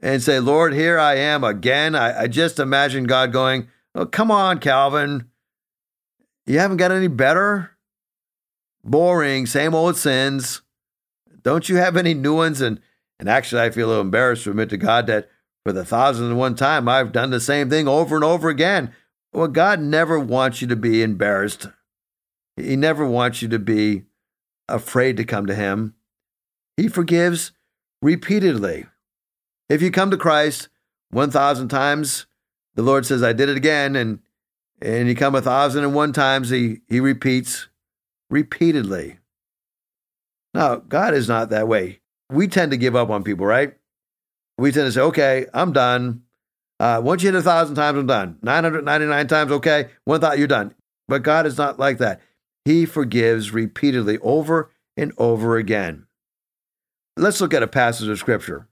and 0.00 0.22
say, 0.22 0.40
Lord, 0.40 0.72
here 0.72 0.98
I 0.98 1.16
am 1.16 1.44
again, 1.44 1.94
I, 1.94 2.22
I 2.22 2.26
just 2.26 2.58
imagine 2.58 3.04
God 3.04 3.32
going, 3.32 3.68
Oh, 3.94 4.06
come 4.06 4.30
on, 4.30 4.60
Calvin. 4.60 5.28
You 6.46 6.58
haven't 6.58 6.76
got 6.76 6.92
any 6.92 7.08
better? 7.08 7.72
Boring, 8.84 9.46
same 9.46 9.74
old 9.74 9.96
sins. 9.96 10.62
Don't 11.42 11.68
you 11.68 11.76
have 11.76 11.96
any 11.96 12.14
new 12.14 12.36
ones? 12.36 12.60
And 12.60 12.80
and 13.18 13.28
actually 13.28 13.62
I 13.62 13.70
feel 13.70 13.86
a 13.86 13.88
little 13.88 14.02
embarrassed 14.02 14.44
to 14.44 14.50
admit 14.50 14.70
to 14.70 14.76
God 14.76 15.06
that 15.08 15.28
for 15.64 15.72
the 15.72 15.84
thousand 15.84 16.26
and 16.26 16.38
one 16.38 16.54
time, 16.54 16.88
I've 16.88 17.12
done 17.12 17.30
the 17.30 17.40
same 17.40 17.68
thing 17.68 17.86
over 17.86 18.14
and 18.14 18.24
over 18.24 18.48
again. 18.48 18.94
Well, 19.32 19.48
God 19.48 19.80
never 19.80 20.18
wants 20.18 20.62
you 20.62 20.68
to 20.68 20.76
be 20.76 21.02
embarrassed. 21.02 21.68
He 22.56 22.76
never 22.76 23.06
wants 23.06 23.42
you 23.42 23.48
to 23.48 23.58
be 23.58 24.04
afraid 24.68 25.16
to 25.18 25.24
come 25.24 25.46
to 25.46 25.54
Him. 25.54 25.94
He 26.76 26.88
forgives 26.88 27.52
repeatedly. 28.00 28.86
If 29.70 29.80
you 29.80 29.90
come 29.90 30.10
to 30.10 30.18
Christ 30.18 30.68
1,000 31.12 31.68
times, 31.68 32.26
the 32.74 32.82
Lord 32.82 33.06
says, 33.06 33.22
I 33.22 33.32
did 33.32 33.48
it 33.48 33.56
again. 33.56 33.96
And, 33.96 34.18
and 34.82 35.08
you 35.08 35.14
come 35.14 35.34
a 35.34 35.40
thousand 35.40 35.84
and 35.84 35.94
one 35.94 36.12
times, 36.12 36.50
he, 36.50 36.80
he 36.88 37.00
repeats 37.00 37.68
repeatedly. 38.28 39.18
Now, 40.52 40.76
God 40.76 41.14
is 41.14 41.28
not 41.28 41.50
that 41.50 41.68
way. 41.68 42.00
We 42.28 42.48
tend 42.48 42.72
to 42.72 42.76
give 42.76 42.96
up 42.96 43.08
on 43.08 43.24
people, 43.24 43.46
right? 43.46 43.74
we 44.60 44.72
tend 44.72 44.86
to 44.86 44.92
say, 44.92 45.00
okay, 45.00 45.46
I'm 45.54 45.72
done. 45.72 46.22
Uh, 46.78 47.00
once 47.02 47.22
you 47.22 47.30
hit 47.30 47.38
a 47.38 47.42
thousand 47.42 47.76
times, 47.76 47.98
I'm 47.98 48.06
done. 48.06 48.38
999 48.42 49.26
times, 49.26 49.52
okay, 49.52 49.88
one 50.04 50.20
thought, 50.20 50.38
you're 50.38 50.46
done. 50.46 50.74
But 51.08 51.22
God 51.22 51.46
is 51.46 51.56
not 51.56 51.78
like 51.78 51.98
that. 51.98 52.20
He 52.64 52.84
forgives 52.84 53.52
repeatedly 53.52 54.18
over 54.18 54.70
and 54.96 55.12
over 55.16 55.56
again. 55.56 56.06
Let's 57.16 57.40
look 57.40 57.54
at 57.54 57.62
a 57.62 57.66
passage 57.66 58.08
of 58.08 58.18
scripture. 58.18 58.68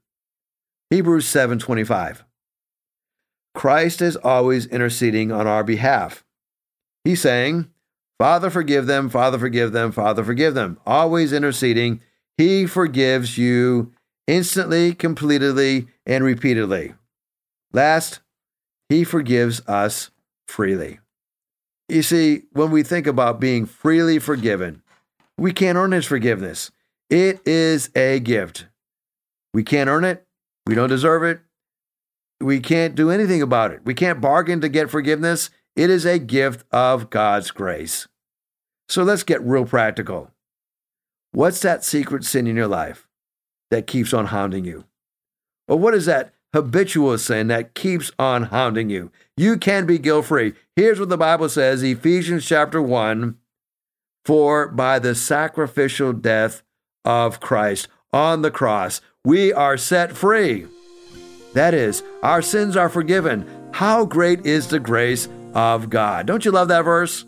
Hebrews 0.91 1.27
7:25. 1.27 2.25
Christ 3.55 4.01
is 4.01 4.17
always 4.17 4.67
interceding 4.67 5.33
on 5.33 5.47
our 5.47 5.65
behalf. 5.65 6.25
He's 7.05 7.21
saying, 7.21 7.71
Father, 8.19 8.51
forgive 8.51 8.87
them, 8.87 9.09
Father, 9.09 9.39
forgive 9.39 9.73
them, 9.73 9.93
Father, 9.93 10.25
forgive 10.25 10.55
them. 10.55 10.79
Always 10.87 11.33
interceding. 11.33 12.01
He 12.37 12.67
forgives 12.67 13.39
you 13.39 13.93
instantly, 14.27 14.95
completely, 14.95 15.89
and 16.07 16.23
repeatedly. 16.23 16.95
Last, 17.73 18.21
he 18.89 19.05
forgives 19.05 19.61
us 19.67 20.11
freely. 20.47 21.01
You 21.89 22.03
see, 22.03 22.43
when 22.53 22.71
we 22.71 22.83
think 22.83 23.07
about 23.07 23.41
being 23.41 23.67
freely 23.67 24.19
forgiven, 24.19 24.83
we 25.37 25.53
can't 25.53 25.79
earn 25.79 25.93
his 25.93 26.07
forgiveness. 26.07 26.71
It 27.09 27.41
is 27.47 27.91
a 27.97 28.21
gift. 28.21 28.67
We 29.55 29.65
can't 29.65 29.89
earn 29.89 30.05
it. 30.05 30.28
We 30.69 30.77
don't 30.77 30.89
deserve 30.89 31.25
it. 31.25 31.41
We 32.41 32.61
can't 32.61 32.95
do 32.95 33.11
anything 33.11 33.43
about 33.43 33.73
it. 33.73 33.81
We 33.85 33.95
can't 33.95 34.21
bargain 34.21 34.61
to 34.61 34.69
get 34.69 34.91
forgiveness. 34.91 35.51
It 35.75 35.91
is 35.91 36.05
a 36.05 36.21
gift 36.21 36.65
of 36.71 37.11
God's 37.11 37.51
grace. 37.51 38.07
So 38.89 39.03
let's 39.03 39.25
get 39.25 39.43
real 39.43 39.65
practical. 39.65 40.31
What's 41.33 41.61
that 41.63 41.85
secret 41.85 42.23
sin 42.23 42.47
in 42.47 42.55
your 42.55 42.69
life? 42.69 43.09
that 43.71 43.87
keeps 43.87 44.13
on 44.13 44.27
hounding 44.27 44.65
you? 44.65 44.85
Or 45.67 45.79
what 45.79 45.95
is 45.95 46.07
that 46.07 46.33
habitual 46.55 47.19
sin 47.19 47.49
that 47.49 47.75
keeps 47.75 48.11
on 48.19 48.45
hounding 48.45 48.91
you? 48.91 49.11
You 49.37 49.57
can 49.57 49.87
be 49.87 49.99
guilt 49.99 50.27
free. 50.27 50.55
Here's 50.77 50.99
what 50.99 51.09
the 51.09 51.19
Bible 51.19 51.49
says 51.49 51.83
Ephesians 51.83 52.47
chapter 52.47 52.81
1 52.81 53.37
For 54.25 54.69
by 54.69 54.99
the 54.99 55.15
sacrificial 55.15 56.13
death 56.13 56.63
of 57.05 57.41
Christ 57.41 57.89
on 58.13 58.43
the 58.43 58.51
cross, 58.51 59.01
we 59.25 59.53
are 59.53 59.77
set 59.77 60.17
free. 60.17 60.67
That 61.55 61.75
is, 61.75 62.03
our 62.23 62.43
sins 62.43 62.77
are 62.77 62.89
forgiven. 62.89 63.49
How 63.73 64.05
great 64.05 64.47
is 64.47 64.69
the 64.69 64.79
grace 64.79 65.29
of 65.55 65.91
God? 65.91 66.27
Don't 66.27 66.45
you 66.45 66.51
love 66.51 66.69
that 66.69 66.83
verse? 66.83 67.25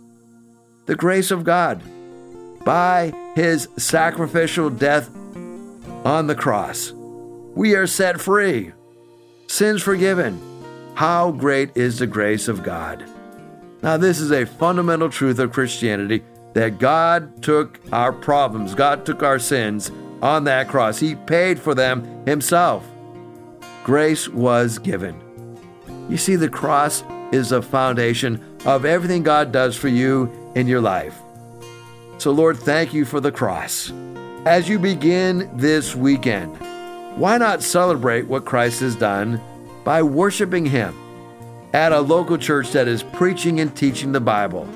The 0.86 0.96
grace 0.96 1.30
of 1.30 1.44
God. 1.44 1.82
By 2.64 3.12
his 3.34 3.68
sacrificial 3.76 4.70
death 4.70 5.10
on 6.04 6.26
the 6.26 6.34
cross. 6.34 6.92
We 6.92 7.74
are 7.74 7.86
set 7.86 8.20
free, 8.20 8.72
sins 9.46 9.82
forgiven. 9.82 10.40
How 10.94 11.32
great 11.32 11.76
is 11.76 11.98
the 11.98 12.06
grace 12.06 12.48
of 12.48 12.62
God? 12.62 13.04
Now, 13.82 13.96
this 13.96 14.20
is 14.20 14.30
a 14.30 14.44
fundamental 14.46 15.08
truth 15.08 15.38
of 15.38 15.52
Christianity 15.52 16.22
that 16.52 16.78
God 16.78 17.42
took 17.42 17.80
our 17.92 18.12
problems, 18.12 18.74
God 18.74 19.06
took 19.06 19.22
our 19.22 19.38
sins 19.38 19.90
on 20.22 20.44
that 20.44 20.68
cross. 20.68 20.98
He 20.98 21.14
paid 21.14 21.58
for 21.58 21.74
them 21.74 22.24
Himself. 22.26 22.86
Grace 23.84 24.28
was 24.28 24.78
given. 24.78 25.20
You 26.08 26.16
see, 26.16 26.36
the 26.36 26.48
cross 26.48 27.02
is 27.32 27.50
the 27.50 27.62
foundation 27.62 28.44
of 28.64 28.84
everything 28.84 29.22
God 29.22 29.52
does 29.52 29.76
for 29.76 29.88
you 29.88 30.30
in 30.54 30.66
your 30.66 30.80
life. 30.80 31.18
So, 32.18 32.32
Lord, 32.32 32.58
thank 32.58 32.92
you 32.92 33.04
for 33.04 33.20
the 33.20 33.32
cross. 33.32 33.92
As 34.44 34.68
you 34.68 34.78
begin 34.78 35.50
this 35.56 35.94
weekend, 35.94 36.56
why 37.16 37.38
not 37.38 37.62
celebrate 37.62 38.26
what 38.26 38.44
Christ 38.44 38.80
has 38.80 38.96
done 38.96 39.40
by 39.84 40.02
worshiping 40.02 40.66
Him 40.66 40.94
at 41.72 41.92
a 41.92 42.00
local 42.00 42.36
church 42.36 42.72
that 42.72 42.88
is 42.88 43.02
preaching 43.02 43.60
and 43.60 43.74
teaching 43.76 44.12
the 44.12 44.20
Bible. 44.20 44.68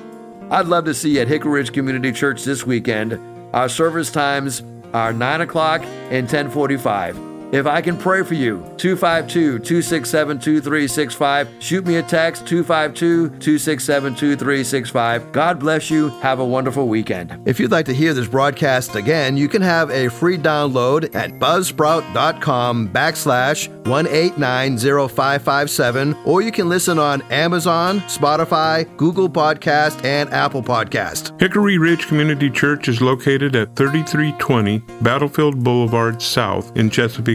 I'd 0.49 0.67
love 0.67 0.85
to 0.85 0.93
see 0.93 1.15
you 1.15 1.21
at 1.21 1.27
Hickory 1.27 1.51
Ridge 1.51 1.73
Community 1.73 2.11
Church 2.11 2.43
this 2.43 2.65
weekend. 2.65 3.19
Our 3.53 3.67
service 3.67 4.11
times 4.11 4.63
are 4.95 5.11
9 5.11 5.41
o'clock 5.41 5.81
and 6.09 6.25
1045. 6.25 7.24
If 7.51 7.67
I 7.67 7.81
can 7.81 7.97
pray 7.97 8.23
for 8.23 8.33
you, 8.33 8.57
252 8.77 9.59
267 9.59 10.39
2365. 10.39 11.49
Shoot 11.59 11.85
me 11.85 11.97
a 11.97 12.03
text, 12.03 12.47
252 12.47 13.29
267 13.29 14.15
2365. 14.15 15.31
God 15.31 15.59
bless 15.59 15.89
you. 15.89 16.09
Have 16.19 16.39
a 16.39 16.45
wonderful 16.45 16.87
weekend. 16.87 17.37
If 17.45 17.59
you'd 17.59 17.71
like 17.71 17.85
to 17.85 17.93
hear 17.93 18.13
this 18.13 18.27
broadcast 18.27 18.95
again, 18.95 19.37
you 19.37 19.47
can 19.47 19.61
have 19.61 19.89
a 19.91 20.09
free 20.09 20.37
download 20.37 21.13
at 21.15 21.31
buzzsprout.com 21.33 22.89
backslash 22.89 23.69
1890557, 23.83 26.25
or 26.25 26.41
you 26.41 26.51
can 26.51 26.67
listen 26.67 26.97
on 26.99 27.21
Amazon, 27.31 27.99
Spotify, 28.01 28.85
Google 28.97 29.29
Podcast, 29.29 30.03
and 30.03 30.29
Apple 30.31 30.63
Podcast. 30.63 31.39
Hickory 31.39 31.77
Ridge 31.77 32.07
Community 32.07 32.49
Church 32.49 32.87
is 32.87 33.01
located 33.01 33.55
at 33.55 33.75
3320 33.75 34.79
Battlefield 35.01 35.63
Boulevard 35.63 36.21
South 36.21 36.75
in 36.75 36.89
Chesapeake, 36.89 37.34